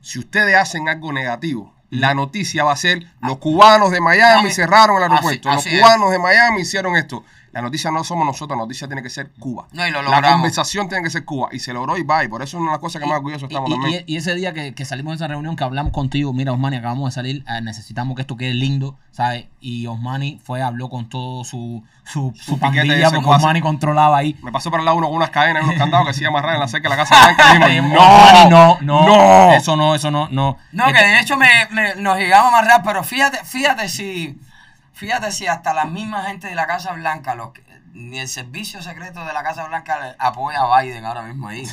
[0.00, 4.54] si ustedes hacen algo negativo, la noticia va a ser los cubanos de Miami Así-
[4.54, 5.80] cerraron el aeropuerto, así- los es.
[5.82, 7.24] cubanos de Miami hicieron esto.
[7.52, 9.66] La noticia no somos nosotros, la noticia tiene que ser Cuba.
[9.72, 10.32] No, y lo la logramos.
[10.36, 11.48] conversación tiene que ser Cuba.
[11.52, 12.22] Y se logró y va.
[12.24, 14.04] Y por eso es una de las cosas que más orgullosos estamos y, también.
[14.06, 16.76] y- y ese día que, que salimos de esa reunión, que hablamos contigo, mira, Osmani,
[16.76, 19.46] acabamos de salir, eh, necesitamos que esto quede lindo, ¿sabes?
[19.60, 23.28] Y Osmani fue, habló con todo su, su, su Su pandilla, porque.
[23.28, 24.36] Osmani controlaba ahí.
[24.42, 26.34] Me pasó por el lado uno con unas cadenas y unos candados que se iban
[26.34, 27.54] a amarrar en la cerca de la Casa Blanca.
[27.68, 29.06] Y dijimos, Osmani, no, no, no,
[29.48, 29.52] no.
[29.54, 30.56] eso no, eso no, no.
[30.72, 34.38] No, que de hecho me, me- nos llegamos a amarrar, pero fíjate, fíjate si,
[35.00, 38.82] fíjate si hasta la misma gente de la Casa Blanca, los que- ni el servicio
[38.82, 41.66] secreto de la Casa Blanca apoya a Biden ahora mismo ahí.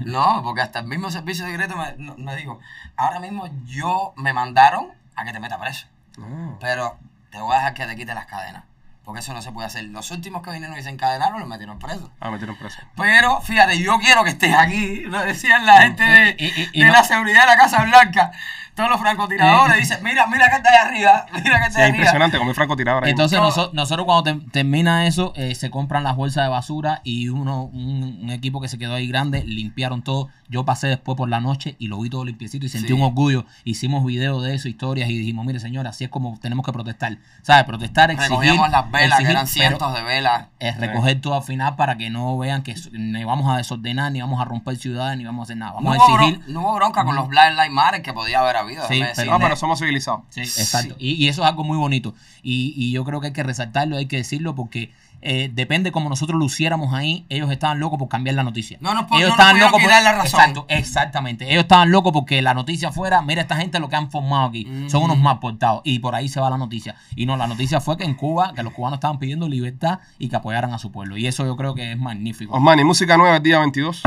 [0.00, 2.58] No, porque hasta el mismo servicio secreto me, no- me dijo,
[2.96, 5.86] ahora mismo yo me mandaron a que te meta preso,
[6.20, 6.56] Ah.
[6.60, 6.98] pero
[7.30, 8.64] te voy a dejar que te quite las cadenas,
[9.04, 9.84] porque eso no se puede hacer.
[9.84, 12.10] Los últimos que vinieron y se encadenaron los metieron presos.
[12.20, 12.80] Ah, metieron preso.
[12.96, 16.80] Pero fíjate, yo quiero que estés aquí, lo decían la gente de, Y- y- y
[16.80, 18.32] de no- la seguridad de la Casa Blanca.
[18.74, 21.84] Todos los francotiradores dicen, mira, mira que está allá arriba, mira que está Sí, allá
[21.84, 21.88] arriba.
[21.98, 23.10] impresionante como el francotirador ahí.
[23.10, 23.44] Entonces No.
[23.50, 27.64] noso- nosotros cuando te- termina eso, eh, se compran las bolsas de basura y uno,
[27.64, 30.28] un, un equipo que se quedó ahí grande, limpiaron todo.
[30.48, 32.92] Yo pasé después por la noche y lo vi todo limpiecito y sentí Sí.
[32.92, 33.44] un orgullo.
[33.64, 37.18] Hicimos videos de eso, historias y dijimos, mire señora, así es como tenemos que protestar.
[37.42, 37.64] ¿Sabes?
[37.64, 38.30] Protestar, exigir.
[38.30, 40.46] Recogíamos las velas, que eran pero cientos de velas.
[40.58, 44.12] es recoger todo al final para que no vean que so- ni vamos a desordenar,
[44.12, 45.72] ni vamos a romper ciudades, ni vamos a hacer nada.
[45.72, 46.40] No Vamos hubo, a exigir.
[46.46, 48.88] bron- no hubo bronca con los Black Lives Matter que podía haber habido.
[48.88, 50.20] Sí, déjame pero No, pero somos civilizados.
[50.30, 50.94] Sí, exacto.
[50.98, 52.14] Y, y eso es algo muy bonito.
[52.42, 54.92] Y, y yo creo que hay que resaltarlo, hay que decirlo, porque
[55.24, 58.78] eh, depende como nosotros luciéramos ahí, ellos estaban locos por cambiar la noticia.
[58.80, 60.26] No nos po- ellos no nos pudieron por- la razón.
[60.40, 61.48] Exacto, exactamente.
[61.48, 64.66] Ellos estaban locos porque la noticia fuera, mira esta gente lo que han formado aquí.
[64.88, 65.82] Son unos más portados.
[65.84, 66.96] Y por ahí se va la noticia.
[67.14, 70.28] Y no, la noticia fue que en Cuba, que los cubanos estaban pidiendo libertad y
[70.28, 71.16] que apoyaran a su pueblo.
[71.16, 72.54] Y eso yo creo que es magnífico.
[72.56, 74.02] Osmani, música nueva el día 22.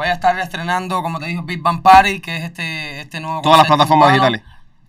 [0.00, 3.42] Voy a estar estrenando, como te dijo, Big Bang Party, que es este, este nuevo
[3.42, 4.40] Todas las plataformas digitales.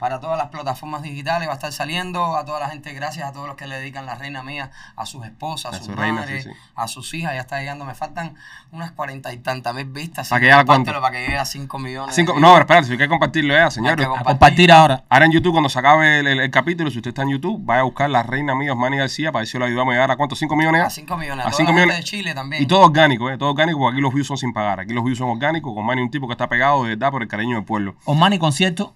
[0.02, 2.36] Para todas las plataformas digitales va a estar saliendo.
[2.36, 5.06] A toda la gente, gracias a todos los que le dedican la reina mía, a
[5.06, 6.56] sus esposas, a, A sus su reina, madres, sí, sí.
[6.76, 7.36] a sus hijas.
[7.36, 7.86] Ya está llegando.
[7.86, 8.34] Me faltan
[8.72, 10.28] unas cuarenta y tantas mil vistas.
[10.30, 10.66] ¿Para que llegue a?
[10.66, 12.16] Para que llegue a 5 millones.
[12.16, 14.08] Cinco- no, pero espérate, si hay que compartirlo ya, señores.
[14.08, 15.04] compartir ahora.
[15.08, 17.60] Ahora en YouTube, cuando se acabe el, el- el capítulo, si usted está en YouTube,
[17.64, 20.10] vaya a buscar la reina mía Osmani García para ver si lo ayudamos a llegar
[20.10, 20.82] a cuántos, 5 millones.
[20.82, 21.45] A 5 millones.
[21.45, 21.97] A A 5 5 millones.
[21.97, 22.64] de Chile también.
[22.64, 23.38] Y todo orgánico, ¿eh?
[23.38, 24.80] Todo orgánico, porque aquí los views son sin pagar.
[24.80, 27.22] Aquí los views son orgánicos, con Manny un tipo que está pegado de verdad por
[27.22, 27.95] el cariño del pueblo.
[28.06, 28.95] Osmani concierto.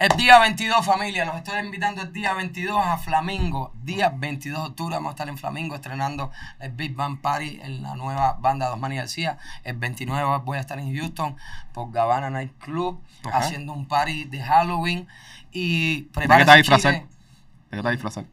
[0.00, 3.70] El día 22, familia, los estoy invitando el día 22 a Flamingo.
[3.82, 7.82] Día 22 de octubre vamos a estar en Flamingo estrenando el Big Bang Party en
[7.82, 9.36] la nueva banda de Osmani García.
[9.62, 11.36] El 29 voy a estar en Houston
[11.74, 13.40] por Gavana Night Club Ajá.
[13.40, 15.06] haciendo un party de Halloween.
[15.52, 16.94] Y ¿De qué te vas a disfrazar?
[16.94, 17.06] Chile.
[17.70, 18.24] ¿De qué te vas a disfrazar?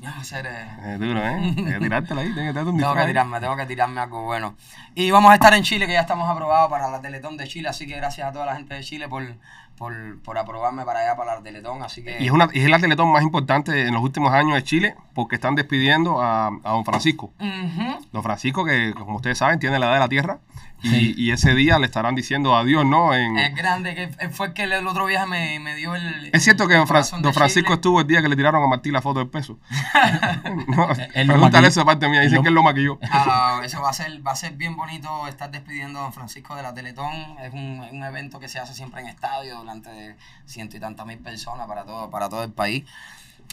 [0.00, 1.34] Ya ser, eh, Es duro, ¿eh?
[1.34, 4.24] Hay que tirártela ahí, tienes que tirarte un Tengo que tirarme, tengo que tirarme algo
[4.24, 4.56] bueno.
[4.94, 7.68] Y vamos a estar en Chile, que ya estamos aprobados para la Teletón de Chile,
[7.68, 9.22] así que gracias a toda la gente de Chile por,
[9.76, 12.22] por, por aprobarme para allá, para la Teletón, así que...
[12.22, 14.94] Y es, una, y es la teletón más importante en los últimos años de Chile
[15.14, 17.32] porque están despidiendo a, a don Francisco.
[17.40, 18.06] Ujú.
[18.12, 20.38] Don Francisco, que como ustedes saben, tiene la edad de la tierra.
[20.82, 21.14] Y, Sí.
[21.16, 23.14] y ese día le estarán diciendo adiós, ¿no?
[23.14, 26.28] En, Es grande, que fue el que el otro viaje me, me dio el...
[26.30, 26.86] es cierto que el don,
[27.32, 27.74] Francisco Chile.
[27.76, 29.58] estuvo el día que le tiraron a Martí la foto del peso.
[30.66, 30.88] no,
[31.26, 32.20] pregúntale de parte mía.
[32.20, 32.98] Dicen lo- que él lo maquilló.
[33.10, 36.54] Ah, eso va a ser va a ser bien bonito estar despidiendo a don Francisco
[36.54, 37.12] de la Teletón.
[37.42, 40.80] Es un, es un evento que se hace siempre en estadio delante de ciento y
[40.80, 42.84] tantas mil personas para todo, para todo el país.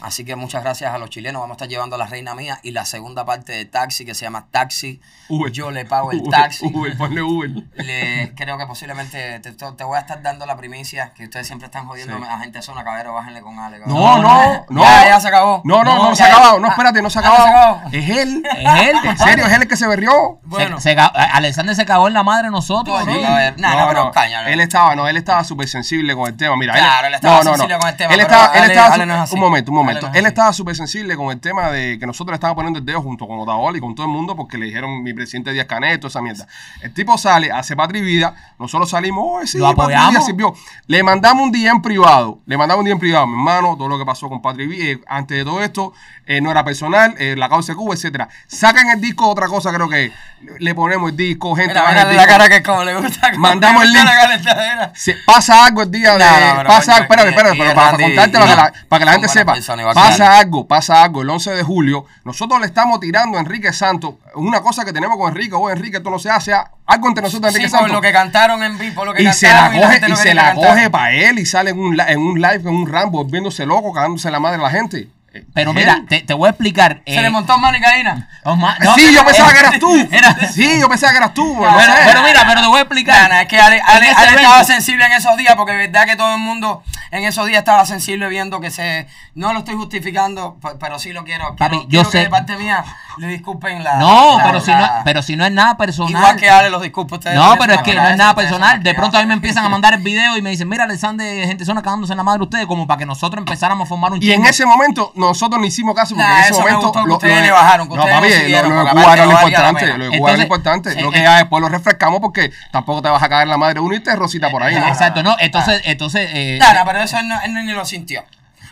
[0.00, 1.40] Así que muchas gracias a los chilenos.
[1.40, 4.14] Vamos a estar llevando a la reina mía y la segunda parte de Taxi que
[4.14, 5.00] se llama Taxi.
[5.28, 5.52] Uber.
[5.52, 6.66] Yo le pago el Uber, taxi.
[6.66, 7.50] Uber, ponle Uber.
[7.76, 11.66] Le- creo que posiblemente te, te voy a estar dando la primicia que ustedes siempre
[11.66, 12.24] están jodiendo Sí.
[12.28, 13.78] a gente zona cabero, bájenle con Ale.
[13.86, 14.82] No, no, no.
[14.82, 15.62] Ya, ya se acabó.
[15.64, 16.58] No, no, no, ya, se ha acabado.
[16.58, 17.80] No, Ah, espérate, no se ha ah, no acabado.
[17.92, 18.42] Es él.
[18.44, 20.40] Es él, En serio, es él el que se berrió.
[20.42, 23.06] Bueno, Se- se ca- Alexander se cagó en la madre de nosotros.
[23.06, 26.56] Ver, nah, no, pero caña, Él estaba, no, él estaba súper sensible con el tema.
[26.56, 29.70] Mira, Claro, él estaba sensible con el tema, Él estaba, él estaba no un momento,
[29.70, 29.81] un momento.
[30.14, 33.02] Él estaba súper sensible con el tema de que nosotros le estábamos poniendo el dedo
[33.02, 36.00] junto con Otaola y con todo el mundo porque le dijeron mi presidente Díaz Canet,
[36.00, 36.46] toda esa mierda.
[36.80, 40.24] El tipo sale, hace patria y vida, nosotros salimos, oh, sí, Lo apoyamos.
[40.26, 40.54] sirvió.
[40.86, 43.88] Le mandamos un día en privado, le mandamos un día en privado, mi hermano, todo
[43.88, 45.92] lo que pasó con Patria y Vida, eh, antes de todo esto,
[46.26, 48.28] eh, no era personal, eh, la causa de Cuba, etcétera.
[48.46, 50.12] Sacan el disco, otra cosa creo que
[50.58, 51.74] le ponemos el disco, gente.
[51.74, 53.30] Mira, el la cara que como le gusta.
[53.30, 54.04] como Mandamos le el link.
[54.44, 54.92] la.
[54.94, 56.18] Se pasa algo el día de.
[56.62, 59.52] No, pasa, espérate, espérate, para, Randy- contarte para que la, para que la gente sepa.
[59.94, 61.22] Pasa algo, pasa algo.
[61.22, 65.16] El 11 de julio, nosotros le estamos tirando a Enrique Santos una cosa que tenemos
[65.16, 65.54] con Enrique.
[65.54, 66.52] O Enrique, esto no se hace.
[66.86, 67.96] Algo entre nosotros, Sí, Enrique por Santos.
[67.96, 70.34] lo que cantaron en vivo, por lo que y se la coge, y no se
[70.34, 70.68] la cantar.
[70.70, 73.92] coge para él y sale en un, en un live, en un Rambo, volviéndose loco,
[73.92, 75.08] cagándose la madre a la gente.
[75.34, 77.00] Eh, Pero mira, te, te voy a explicar.
[77.06, 78.28] Se eh, le montó mano y cadena.
[78.44, 80.08] No, sí, yo eh, pensaba que eras tú.
[80.10, 81.54] era- Sí, yo pensaba que eras tú.
[81.54, 81.76] no
[82.06, 83.32] pero, mira, pero te voy a explicar.
[83.32, 86.16] Es que Ale, Ale- ese Ale estaba sensible en esos días porque es verdad que
[86.16, 89.06] todo el mundo en esos días estaba sensible viendo que se...
[89.34, 91.56] No lo estoy justificando, pe- pero sí lo quiero.
[91.56, 92.84] Papi, quiero, yo quiero que sé- de parte mía
[93.18, 93.96] le disculpen la...
[93.96, 96.10] No, la- pero si no, pero si no es nada personal.
[96.10, 97.36] Igual que Ale los disculpa a ustedes.
[97.36, 98.82] No, pero es que no es nada son personal.
[98.82, 101.46] De pronto a mí me empiezan a mandar el video y me dicen, mira, Alexander,
[101.46, 104.12] gente zona cagándose en la madre de ustedes, como para que nosotros empezáramos a formar
[104.12, 106.98] un Y en ese momento nosotros no hicimos caso porque Nah, en ese momento que
[107.06, 109.12] lo, ustedes de- le bajaron, que no, ustedes papi, lo lo, lo de porque Cuba
[109.14, 110.92] era lo importante, lo de Cuba era lo importante.
[110.92, 113.48] eh, lo que eh, ya después lo refrescamos porque tampoco te vas a caer en
[113.50, 114.86] la madre uno y te rosita por ahí, ¿no?
[114.88, 115.36] Exacto, no.
[115.38, 118.24] Entonces, entonces, eh, no, pero eso él, no, él ni lo sintió.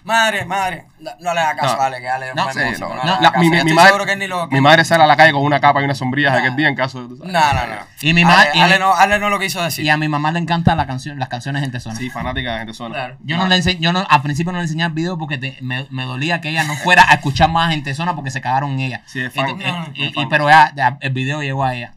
[0.05, 1.83] Madre, madre, no, no le haga caso No.
[1.83, 3.87] a Ale, que Ale es No, buen Sí, músico, no, no no, la- mi, madre,
[3.89, 4.47] seguro que él ni lo...
[4.49, 6.69] mi madre sale a la calle con una capa y una sombrilla de aquel día
[6.69, 7.17] en caso de...
[7.19, 7.77] No, no, no.
[8.01, 9.85] Y mi Ale- ma- y- Ale, no, Ale no lo quiso decir.
[9.85, 11.97] y a mi mamá le encantan la canción, las canciones de gente zona.
[11.97, 12.95] Sí, fanática de gente sola.
[12.95, 13.17] Claro.
[13.21, 15.59] Yo no le ense- yo no, al principio no le enseñé el video porque te-
[15.61, 18.71] me, me dolía que ella no fuera a escuchar más gente zona porque se cagaron
[18.73, 19.03] en ella.
[19.07, 19.49] Sí, es fan.
[19.51, 20.25] Entonces, No, y- es fan.
[20.25, 21.93] y- pero ya, ya el video llegó a ella.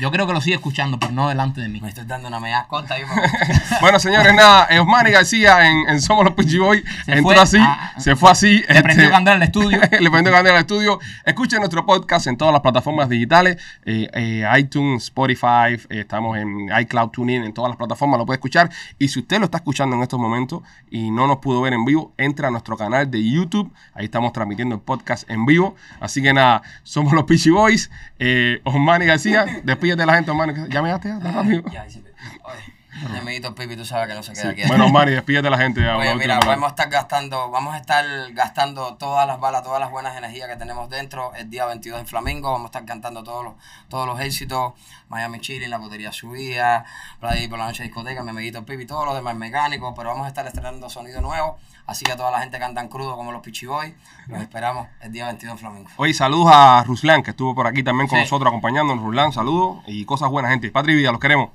[0.00, 1.80] Yo creo que lo sigue escuchando, pero no delante de mí.
[1.80, 3.02] Me estoy dando una media corta ahí.
[3.80, 7.36] Bueno, señores, nada, eh, Osmani García en, en Somos los Pichi Boys Se entró fue
[7.36, 8.48] así, a- se fue así.
[8.58, 9.80] Le este, prendió candela al estudio.
[10.00, 10.98] Le prendió candela al estudio.
[11.24, 16.68] Escuchen nuestro podcast en todas las plataformas digitales: eh, eh, iTunes, Spotify, eh, estamos en
[16.80, 18.70] iCloud TuneIn, en todas las plataformas lo puede escuchar.
[18.98, 21.84] Y si usted lo está escuchando en estos momentos y no nos pudo ver en
[21.84, 23.72] vivo, entra a nuestro canal de YouTube.
[23.94, 25.76] Ahí estamos transmitiendo el podcast en vivo.
[26.00, 27.90] Así que nada, somos los Pichi Boys.
[28.18, 30.54] Eh, Osmani García, despídete de la gente, Osmani.
[30.68, 31.08] ¿Ya me dejaste?
[31.08, 31.18] ¿Ya?
[31.18, 31.62] ¿Tan rápido?
[31.70, 32.04] Ya, sí.
[32.42, 34.62] Oye, amiguito Pipi, tú sabes que no se queda aquí.
[34.66, 35.80] Bueno, Osmani, despídete de la gente.
[35.80, 39.80] ya, Oye, mira, última podemos estar gastando, vamos a estar gastando todas las balas, todas
[39.80, 41.32] las buenas energías que tenemos dentro.
[41.34, 43.54] El día 22 en Flamingo, vamos a estar cantando todos los,
[43.88, 44.74] todos los éxitos.
[45.08, 46.84] Miami Chile, la botería subida,
[47.18, 50.28] Playa por la noche discoteca, mi amiguito Pipi, todos los demás mecánicos, pero vamos a
[50.28, 51.58] estar estrenando sonido nuevo.
[51.90, 53.92] Así que a toda la gente que andan crudo como los Pichiboy,
[54.28, 55.90] los esperamos el día 22 en Flamingo.
[55.96, 58.22] Oye, saludos a Ruslan, que estuvo por aquí también con Sí.
[58.22, 59.02] nosotros acompañándonos.
[59.02, 60.70] Ruslan, saludos y cosas buenas, gente.
[60.70, 61.50] Patria y vida, los queremos.